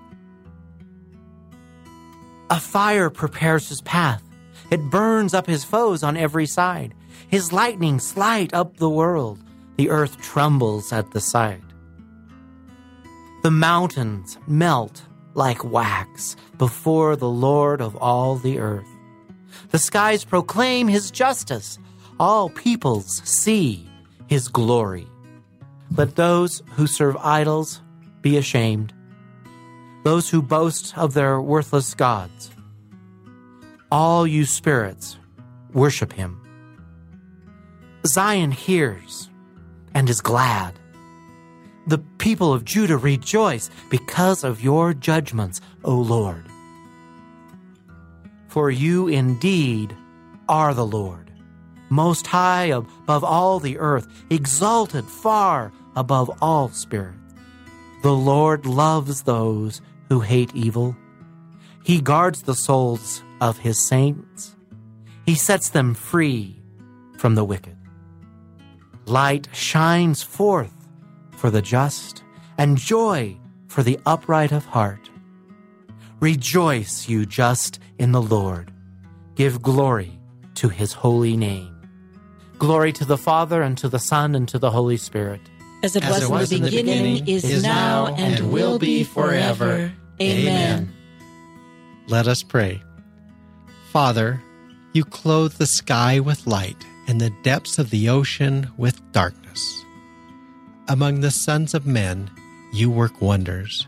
A 2.49 2.59
fire 2.59 3.09
prepares 3.09 3.69
his 3.69 3.81
path. 3.81 4.21
It 4.69 4.89
burns 4.91 5.33
up 5.33 5.47
his 5.47 5.63
foes 5.63 6.03
on 6.03 6.15
every 6.15 6.45
side. 6.45 6.93
His 7.33 7.51
lightnings 7.51 8.15
light 8.15 8.53
up 8.53 8.77
the 8.77 8.91
world. 8.91 9.39
The 9.77 9.89
earth 9.89 10.21
trembles 10.21 10.93
at 10.93 11.09
the 11.13 11.19
sight. 11.19 11.63
The 13.41 13.49
mountains 13.49 14.37
melt 14.45 15.01
like 15.33 15.63
wax 15.63 16.35
before 16.59 17.15
the 17.15 17.27
Lord 17.31 17.81
of 17.81 17.95
all 17.95 18.35
the 18.35 18.59
earth. 18.59 18.87
The 19.71 19.79
skies 19.79 20.23
proclaim 20.23 20.87
his 20.87 21.09
justice. 21.09 21.79
All 22.19 22.51
peoples 22.51 23.23
see 23.25 23.89
his 24.27 24.47
glory. 24.47 25.07
Let 25.97 26.15
those 26.15 26.61
who 26.75 26.85
serve 26.85 27.17
idols 27.17 27.81
be 28.21 28.37
ashamed 28.37 28.93
those 30.03 30.29
who 30.29 30.43
boast 30.43 30.95
of 30.95 31.15
their 31.15 31.41
worthless 31.41 31.95
gods. 31.95 32.51
All 33.91 34.27
you 34.27 34.45
spirits, 34.45 35.17
worship 35.73 36.13
him. 36.13 36.42
Zion 38.05 38.51
hears 38.51 39.29
and 39.93 40.09
is 40.09 40.19
glad. 40.19 40.77
The 41.87 41.99
people 42.17 42.51
of 42.51 42.65
Judah 42.65 42.97
rejoice 42.97 43.69
because 43.89 44.43
of 44.43 44.61
your 44.61 44.93
judgments, 44.93 45.61
O 45.85 45.95
Lord. 45.95 46.45
For 48.49 48.69
you 48.69 49.07
indeed 49.07 49.95
are 50.49 50.73
the 50.73 50.85
Lord, 50.85 51.31
most 51.89 52.27
high 52.27 52.65
above 52.65 53.23
all 53.23 53.59
the 53.59 53.77
earth, 53.77 54.07
exalted 54.29 55.05
far 55.05 55.71
above 55.95 56.29
all 56.41 56.69
spirits. 56.69 57.17
The 58.01 58.13
Lord 58.13 58.65
loves 58.65 59.23
those 59.23 59.81
who 60.09 60.19
hate 60.19 60.53
evil. 60.53 60.95
He 61.83 62.01
guards 62.01 62.41
the 62.41 62.55
souls 62.55 63.23
of 63.39 63.59
his 63.59 63.87
saints. 63.87 64.55
He 65.25 65.35
sets 65.35 65.69
them 65.69 65.93
free 65.93 66.61
from 67.17 67.35
the 67.35 67.45
wicked. 67.45 67.77
Light 69.05 69.49
shines 69.51 70.23
forth 70.23 70.73
for 71.31 71.49
the 71.49 71.61
just, 71.61 72.23
and 72.57 72.77
joy 72.77 73.37
for 73.67 73.83
the 73.83 73.99
upright 74.05 74.51
of 74.51 74.65
heart. 74.65 75.09
Rejoice, 76.21 77.09
you 77.09 77.25
just, 77.25 77.79
in 77.99 78.13
the 78.13 78.21
Lord. 78.21 78.71
Give 79.35 79.61
glory 79.61 80.17
to 80.55 80.69
his 80.69 80.93
holy 80.93 81.35
name. 81.35 81.75
Glory 82.59 82.93
to 82.93 83.03
the 83.03 83.17
Father, 83.17 83.61
and 83.61 83.77
to 83.77 83.89
the 83.89 83.99
Son, 83.99 84.35
and 84.35 84.47
to 84.47 84.57
the 84.57 84.71
Holy 84.71 84.95
Spirit. 84.95 85.41
As 85.83 85.97
it, 85.97 86.03
As 86.05 86.11
was, 86.11 86.23
it 86.23 86.29
was, 86.29 86.51
in 86.53 86.61
the 86.61 86.69
beginning, 86.69 87.15
beginning 87.15 87.27
is, 87.27 87.43
is, 87.43 87.63
now, 87.63 88.07
and, 88.07 88.39
and 88.39 88.53
will 88.53 88.79
be 88.79 89.03
forever. 89.03 89.91
Amen. 90.21 90.93
Let 92.07 92.27
us 92.27 92.41
pray. 92.41 92.81
Father, 93.91 94.41
you 94.93 95.03
clothe 95.03 95.53
the 95.55 95.65
sky 95.65 96.21
with 96.21 96.47
light 96.47 96.85
and 97.07 97.19
the 97.19 97.31
depths 97.43 97.79
of 97.79 97.89
the 97.89 98.09
ocean 98.09 98.69
with 98.77 99.01
darkness. 99.11 99.83
Among 100.87 101.21
the 101.21 101.31
sons 101.31 101.73
of 101.73 101.85
men, 101.85 102.29
you 102.73 102.89
work 102.89 103.21
wonders 103.21 103.87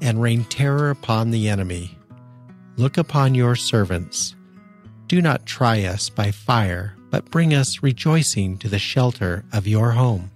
and 0.00 0.22
rain 0.22 0.44
terror 0.44 0.90
upon 0.90 1.30
the 1.30 1.48
enemy. 1.48 1.96
Look 2.76 2.96
upon 2.96 3.34
your 3.34 3.56
servants. 3.56 4.36
Do 5.08 5.20
not 5.20 5.46
try 5.46 5.84
us 5.84 6.10
by 6.10 6.30
fire, 6.30 6.94
but 7.10 7.30
bring 7.30 7.54
us 7.54 7.82
rejoicing 7.82 8.58
to 8.58 8.68
the 8.68 8.78
shelter 8.78 9.44
of 9.52 9.66
your 9.66 9.90
home. 9.92 10.30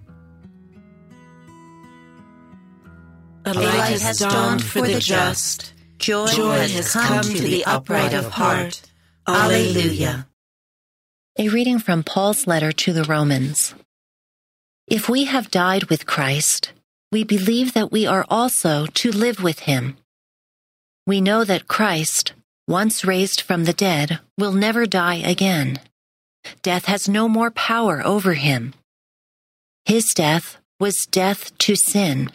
A 3.45 3.53
light 3.53 4.01
has 4.01 4.19
dawned 4.19 4.63
for 4.63 4.81
the 4.81 4.99
just. 4.99 5.73
Joy, 5.99 6.27
Joy 6.27 6.67
has 6.67 6.91
come 6.91 7.23
to 7.23 7.41
the 7.41 7.63
upright 7.65 8.13
of 8.13 8.25
heart. 8.31 8.81
Alleluia. 9.27 10.27
A 11.35 11.49
reading 11.49 11.79
from 11.79 12.03
Paul's 12.03 12.45
letter 12.45 12.71
to 12.71 12.93
the 12.93 13.05
Romans. 13.05 13.73
If 14.85 15.09
we 15.09 15.25
have 15.25 15.49
died 15.49 15.85
with 15.85 16.05
Christ, 16.05 16.71
we 17.11 17.23
believe 17.23 17.73
that 17.73 17.91
we 17.91 18.05
are 18.05 18.23
also 18.29 18.85
to 18.85 19.11
live 19.11 19.41
with 19.41 19.61
him. 19.61 19.97
We 21.07 21.21
know 21.21 21.43
that 21.43 21.67
Christ, 21.67 22.33
once 22.67 23.03
raised 23.03 23.41
from 23.41 23.63
the 23.63 23.73
dead, 23.73 24.19
will 24.37 24.51
never 24.51 24.85
die 24.85 25.15
again. 25.25 25.79
Death 26.61 26.85
has 26.85 27.09
no 27.09 27.27
more 27.27 27.49
power 27.49 28.05
over 28.05 28.35
him. 28.35 28.75
His 29.85 30.13
death 30.13 30.57
was 30.79 31.07
death 31.09 31.57
to 31.57 31.75
sin, 31.75 32.29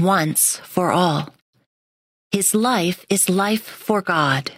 once 0.00 0.56
for 0.64 0.90
all. 0.90 1.32
His 2.32 2.52
life 2.52 3.06
is 3.08 3.28
life 3.28 3.62
for 3.62 4.02
God. 4.02 4.50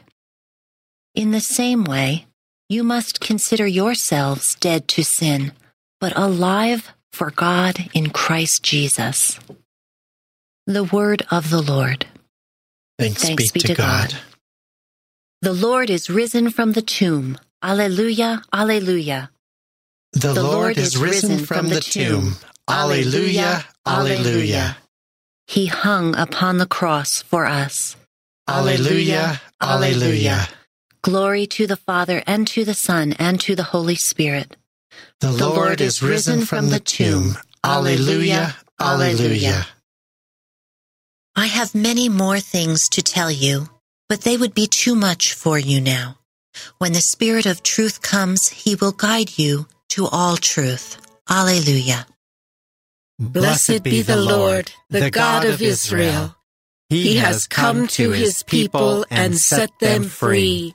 In 1.15 1.31
the 1.31 1.41
same 1.41 1.85
way, 1.85 2.25
you 2.69 2.83
must 2.83 3.21
consider 3.21 3.67
yourselves 3.67 4.57
dead 4.57 4.89
to 4.89 5.05
sin, 5.05 5.53
but 6.01 6.17
alive 6.17 6.93
for 7.13 7.31
God 7.31 7.89
in 7.95 8.11
Christ 8.11 8.63
Jesus. 8.63 9.39
The 10.67 10.85
word 10.85 11.25
of 11.31 11.51
the 11.51 11.63
Lord. 11.63 12.07
Thanks, 12.99 13.23
Thanks 13.23 13.53
be, 13.53 13.61
be, 13.61 13.69
to, 13.69 13.75
God. 13.75 14.11
God. 14.11 14.21
The 15.43 15.53
Lord 15.53 15.91
is 15.91 16.11
risen 16.11 16.51
from 16.51 16.73
the 16.73 16.83
tomb. 16.83 17.39
Alleluia, 17.63 18.43
alleluia. 18.53 19.31
The, 20.13 20.33
the 20.33 20.43
Lord, 20.43 20.55
Lord 20.55 20.79
is 20.79 20.97
risen 20.97 21.45
from 21.45 21.69
the 21.69 21.81
tomb. 21.81 22.35
Alleluia, 22.69 23.65
alleluia. 23.87 24.77
He 25.47 25.67
hung 25.67 26.17
upon 26.17 26.59
the 26.59 26.67
cross 26.67 27.23
for 27.23 27.47
us. 27.47 27.97
Alleluia, 28.49 29.41
alleluia. 29.63 30.49
Glory 31.07 31.47
to 31.47 31.69
the 31.69 31.77
Father, 31.77 32.21
and 32.27 32.49
to 32.49 32.65
the 32.65 32.75
Son, 32.75 33.13
and 33.13 33.41
to 33.43 33.55
the 33.55 33.63
Holy 33.63 33.95
Spirit. 33.95 34.57
The, 35.21 35.29
the 35.29 35.47
Lord, 35.47 35.57
Lord 35.57 35.81
is 35.81 36.03
risen 36.03 36.45
from 36.45 36.71
the 36.71 36.81
tomb. 36.81 37.37
Alleluia, 37.63 38.57
alleluia. 38.81 39.69
I 41.37 41.47
have 41.47 41.77
many 41.77 42.09
more 42.09 42.41
things 42.41 42.89
to 42.89 43.03
tell 43.03 43.31
you, 43.31 43.69
but 44.09 44.23
they 44.23 44.37
would 44.37 44.53
be 44.53 44.67
too 44.67 44.97
much 44.97 45.33
for 45.33 45.61
you 45.61 45.81
now. 45.81 46.19
When 46.79 46.93
the 46.93 47.09
Spirit 47.15 47.47
of 47.47 47.63
truth 47.63 48.03
comes, 48.03 48.49
he 48.49 48.75
will 48.75 48.91
guide 48.91 49.39
you 49.39 49.69
to 49.91 50.09
all 50.09 50.37
truth. 50.37 51.01
Alleluia. 51.31 52.05
Blessed 53.21 53.85
be 53.85 54.03
the 54.03 54.17
Lord, 54.17 54.73
the 54.91 55.09
God 55.13 55.45
of 55.45 55.63
Israel. 55.63 56.35
He 56.89 57.19
has 57.19 57.47
come 57.47 57.87
to 57.87 58.11
his 58.11 58.43
people 58.43 59.07
and 59.09 59.39
set 59.39 59.71
them 59.79 60.03
free. 60.03 60.75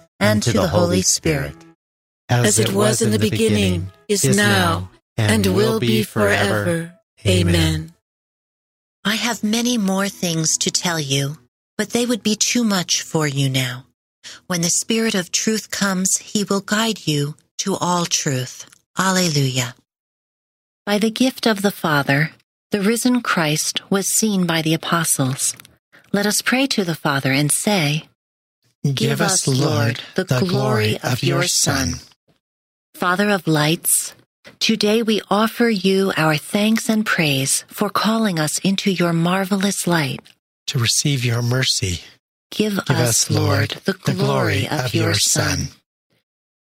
and 0.21 0.43
to 0.43 0.53
the 0.53 0.67
Holy 0.67 1.01
Spirit. 1.01 1.55
As 2.29 2.59
it 2.59 2.71
was 2.71 3.01
in 3.01 3.11
the 3.11 3.19
beginning, 3.19 3.91
is 4.07 4.23
now, 4.37 4.89
and 5.17 5.45
will 5.47 5.79
be 5.79 6.03
forever. 6.03 6.93
Amen. 7.25 7.93
I 9.03 9.15
have 9.15 9.43
many 9.43 9.77
more 9.77 10.07
things 10.07 10.57
to 10.59 10.71
tell 10.71 10.99
you, 10.99 11.37
but 11.77 11.89
they 11.89 12.05
would 12.05 12.23
be 12.23 12.35
too 12.35 12.63
much 12.63 13.01
for 13.01 13.27
you 13.27 13.49
now. 13.49 13.85
When 14.47 14.61
the 14.61 14.69
Spirit 14.69 15.15
of 15.15 15.31
truth 15.31 15.71
comes, 15.71 16.17
he 16.17 16.43
will 16.43 16.61
guide 16.61 17.07
you 17.07 17.35
to 17.59 17.75
all 17.75 18.05
truth. 18.05 18.69
Alleluia. 18.97 19.75
By 20.85 20.99
the 20.99 21.09
gift 21.09 21.47
of 21.47 21.61
the 21.61 21.71
Father, 21.71 22.31
the 22.69 22.81
risen 22.81 23.21
Christ 23.21 23.81
was 23.89 24.07
seen 24.07 24.45
by 24.45 24.61
the 24.61 24.73
apostles. 24.73 25.55
Let 26.13 26.25
us 26.25 26.41
pray 26.41 26.67
to 26.67 26.83
the 26.83 26.95
Father 26.95 27.31
and 27.31 27.51
say, 27.51 28.07
Give 28.83 29.21
us, 29.21 29.47
Lord, 29.47 30.01
the, 30.15 30.23
glory 30.39 30.97
of 31.03 31.21
your 31.21 31.43
Son. 31.43 31.93
Father 32.95 33.29
of 33.29 33.47
lights, 33.47 34.15
today 34.57 35.03
we 35.03 35.21
offer 35.29 35.69
you 35.69 36.11
our 36.17 36.35
thanks 36.35 36.89
and 36.89 37.05
praise 37.05 37.63
for 37.67 37.91
calling 37.91 38.39
us 38.39 38.57
into 38.59 38.91
your 38.91 39.13
marvelous 39.13 39.85
light. 39.85 40.21
To 40.67 40.79
receive 40.79 41.23
your 41.23 41.43
mercy. 41.43 42.01
Give, 42.49 42.83
Give 42.85 42.97
us, 42.97 43.29
Lord, 43.29 43.69
the 43.85 43.93
glory, 43.93 44.15
the 44.15 44.23
glory 44.23 44.67
of, 44.67 44.85
of 44.85 44.93
your 44.95 45.13
Son. 45.13 45.67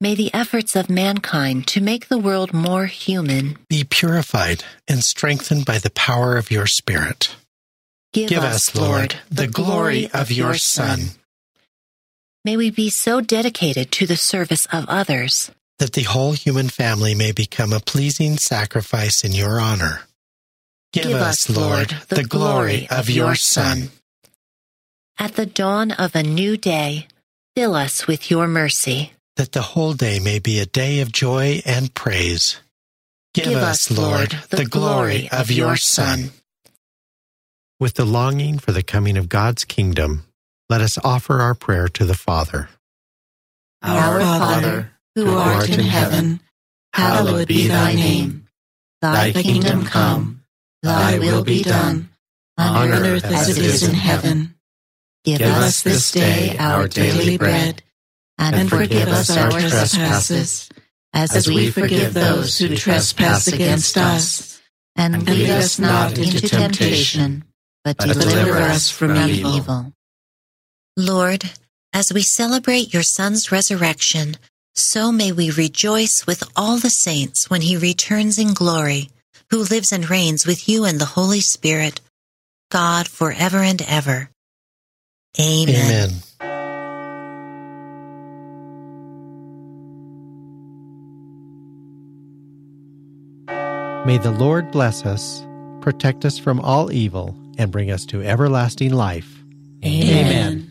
May 0.01 0.14
the 0.14 0.34
efforts 0.34 0.76
of 0.76 0.89
mankind 0.89 1.66
to 1.68 1.80
make 1.80 2.09
the 2.09 2.18
world 2.18 2.53
more 2.53 2.88
human 2.88 3.57
be 3.70 3.86
purified 3.86 4.66
and 4.86 5.01
strengthened 5.01 5.66
by 5.66 5.78
the 5.78 5.91
power 5.91 6.36
of 6.36 6.51
your 6.51 6.68
Spirit. 6.68 7.36
Give, 8.12 8.28
Give 8.28 8.43
us, 8.43 8.76
Lord, 8.76 9.16
the 9.30 9.47
glory 9.47 10.09
of 10.14 10.30
your 10.30 10.55
Son. 10.55 10.99
May 12.44 12.58
we 12.58 12.72
be 12.72 12.89
so 12.89 13.22
dedicated 13.22 13.92
to 13.94 14.08
the 14.08 14.16
service 14.16 14.66
of 14.74 14.86
others 14.88 15.52
that 15.78 15.94
the 15.94 16.04
whole 16.04 16.34
human 16.34 16.70
family 16.70 17.14
may 17.14 17.32
become 17.32 17.72
a 17.72 17.80
pleasing 17.80 18.38
sacrifice 18.38 19.24
in 19.24 19.32
your 19.32 19.60
honor. 19.60 20.02
Give, 20.92 21.04
Give 21.04 21.18
us, 21.18 21.50
Lord, 21.50 21.89
the 22.10 22.24
glory 22.24 22.88
of 22.89 23.10
your 23.10 23.36
Son. 23.36 23.89
At 25.18 25.36
the 25.36 25.46
dawn 25.46 25.92
of 25.92 26.16
a 26.16 26.24
new 26.24 26.58
day, 26.58 27.08
fill 27.56 27.76
us 27.76 28.08
with 28.08 28.32
your 28.32 28.48
mercy 28.48 29.14
that 29.36 29.52
the 29.54 29.62
whole 29.62 29.94
day 29.94 30.20
may 30.20 30.39
be 30.39 30.60
a 30.60 30.66
day 30.66 31.00
of 31.00 31.12
joy 31.12 31.62
and 31.66 31.94
praise. 31.94 32.60
Give, 33.34 33.46
Give 33.46 33.58
us, 33.58 33.89
Lord, 33.89 34.32
the, 34.50 34.58
the 34.58 34.66
glory 34.66 35.30
of 35.32 35.50
your 35.50 35.78
Son. 35.78 36.32
With 37.80 37.96
the 37.96 38.06
longing 38.06 38.60
for 38.60 38.72
the 38.72 38.84
coming 38.84 39.18
of 39.18 39.30
God's 39.30 39.64
kingdom, 39.64 40.26
let 40.72 40.80
us 40.80 40.98
offer 41.04 41.42
our 41.42 41.54
prayer 41.54 41.90
to 41.90 42.06
the 42.06 42.14
Father. 42.14 42.70
Our 43.82 44.22
Father, 44.22 44.92
who 45.16 45.30
art 45.36 45.68
in 45.68 45.82
heaven, 45.82 46.40
hallowed 46.94 47.50
be 47.50 47.68
thy 47.68 47.94
name. 47.94 48.48
Thy 49.02 49.34
kingdom 49.34 49.84
come, 49.84 50.46
thy 50.82 51.20
will 51.20 51.44
be 51.44 51.62
done, 51.62 52.10
on 52.58 52.90
earth 52.94 53.26
as 53.26 53.50
it 53.50 53.58
is 53.58 53.84
in 53.84 53.96
heaven. 53.96 54.56
Give 55.26 55.42
us 55.42 55.84
this 55.84 56.10
day 56.10 56.56
our 56.58 56.88
daily 56.88 57.38
bread 57.38 57.84
and 58.38 58.70
forgive 58.70 59.10
us 59.10 59.30
our 59.36 59.52
trespasses, 59.52 60.70
as 61.14 61.50
we 61.50 61.70
forgive 61.70 62.14
those 62.14 62.58
who 62.58 62.78
trespass 62.78 63.48
against 63.48 63.98
us. 63.98 64.62
And 64.96 65.28
lead 65.28 65.50
us 65.50 65.80
not 65.80 66.18
into 66.18 66.48
temptation, 66.48 67.44
but 67.84 67.98
deliver 67.98 68.58
us 68.58 68.90
from 68.90 69.18
evil. 69.18 69.94
Lord, 70.98 71.50
As 71.94 72.14
we 72.14 72.22
celebrate 72.22 72.94
your 72.94 73.04
Son's 73.04 73.52
resurrection, 73.52 74.38
so 74.76 75.12
may 75.12 75.34
we 75.34 75.52
rejoice 75.52 76.24
with 76.26 76.42
all 76.56 76.78
the 76.78 76.89
saints 76.89 77.50
when 77.50 77.60
he 77.62 77.76
returns 77.76 78.39
in 78.39 78.54
glory, 78.54 79.10
who 79.50 79.64
lives 79.64 79.92
and 79.92 80.10
reigns 80.10 80.46
with 80.46 80.70
you 80.70 80.86
and 80.86 81.00
the 81.00 81.06
Holy 81.06 81.42
Spirit, 81.42 82.00
God 82.72 83.10
forever 83.10 83.58
and 83.58 83.82
ever. 83.82 84.30
Amen. 85.38 85.76
Amen. 85.76 86.12
May 94.06 94.18
the 94.18 94.32
Lord 94.32 94.72
bless 94.72 95.06
us, 95.06 95.46
protect 95.82 96.24
us 96.24 96.39
from 96.39 96.62
all 96.62 96.92
evil, 96.92 97.36
and 97.58 97.70
bring 97.70 97.92
us 97.92 98.06
to 98.06 98.24
everlasting 98.24 98.94
life. 98.94 99.44
Amen. 99.84 100.71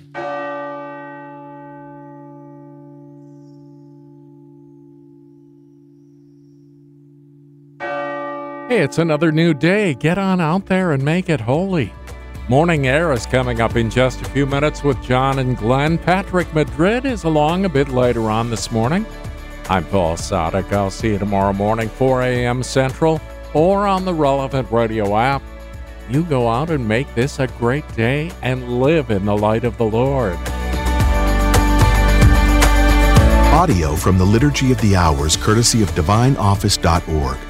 Hey, 8.70 8.82
it's 8.82 8.98
another 8.98 9.32
new 9.32 9.52
day. 9.52 9.94
Get 9.94 10.16
on 10.16 10.40
out 10.40 10.66
there 10.66 10.92
and 10.92 11.04
make 11.04 11.28
it 11.28 11.40
holy. 11.40 11.92
Morning 12.48 12.86
Air 12.86 13.10
is 13.10 13.26
coming 13.26 13.60
up 13.60 13.74
in 13.74 13.90
just 13.90 14.20
a 14.20 14.26
few 14.26 14.46
minutes 14.46 14.84
with 14.84 15.02
John 15.02 15.40
and 15.40 15.56
Glenn. 15.56 15.98
Patrick 15.98 16.54
Madrid 16.54 17.04
is 17.04 17.24
along 17.24 17.64
a 17.64 17.68
bit 17.68 17.88
later 17.88 18.30
on 18.30 18.48
this 18.48 18.70
morning. 18.70 19.04
I'm 19.68 19.84
Paul 19.86 20.14
Sadek. 20.14 20.72
I'll 20.72 20.92
see 20.92 21.08
you 21.08 21.18
tomorrow 21.18 21.52
morning, 21.52 21.88
4 21.88 22.22
a.m. 22.22 22.62
Central, 22.62 23.20
or 23.54 23.88
on 23.88 24.04
the 24.04 24.14
relevant 24.14 24.70
radio 24.70 25.16
app. 25.16 25.42
You 26.08 26.22
go 26.22 26.48
out 26.48 26.70
and 26.70 26.86
make 26.86 27.12
this 27.16 27.40
a 27.40 27.48
great 27.48 27.92
day 27.96 28.30
and 28.40 28.80
live 28.80 29.10
in 29.10 29.24
the 29.24 29.36
light 29.36 29.64
of 29.64 29.78
the 29.78 29.84
Lord. 29.84 30.38
Audio 33.52 33.96
from 33.96 34.16
the 34.16 34.24
Liturgy 34.24 34.70
of 34.70 34.80
the 34.80 34.94
Hours, 34.94 35.36
courtesy 35.36 35.82
of 35.82 35.90
DivineOffice.org. 35.96 37.49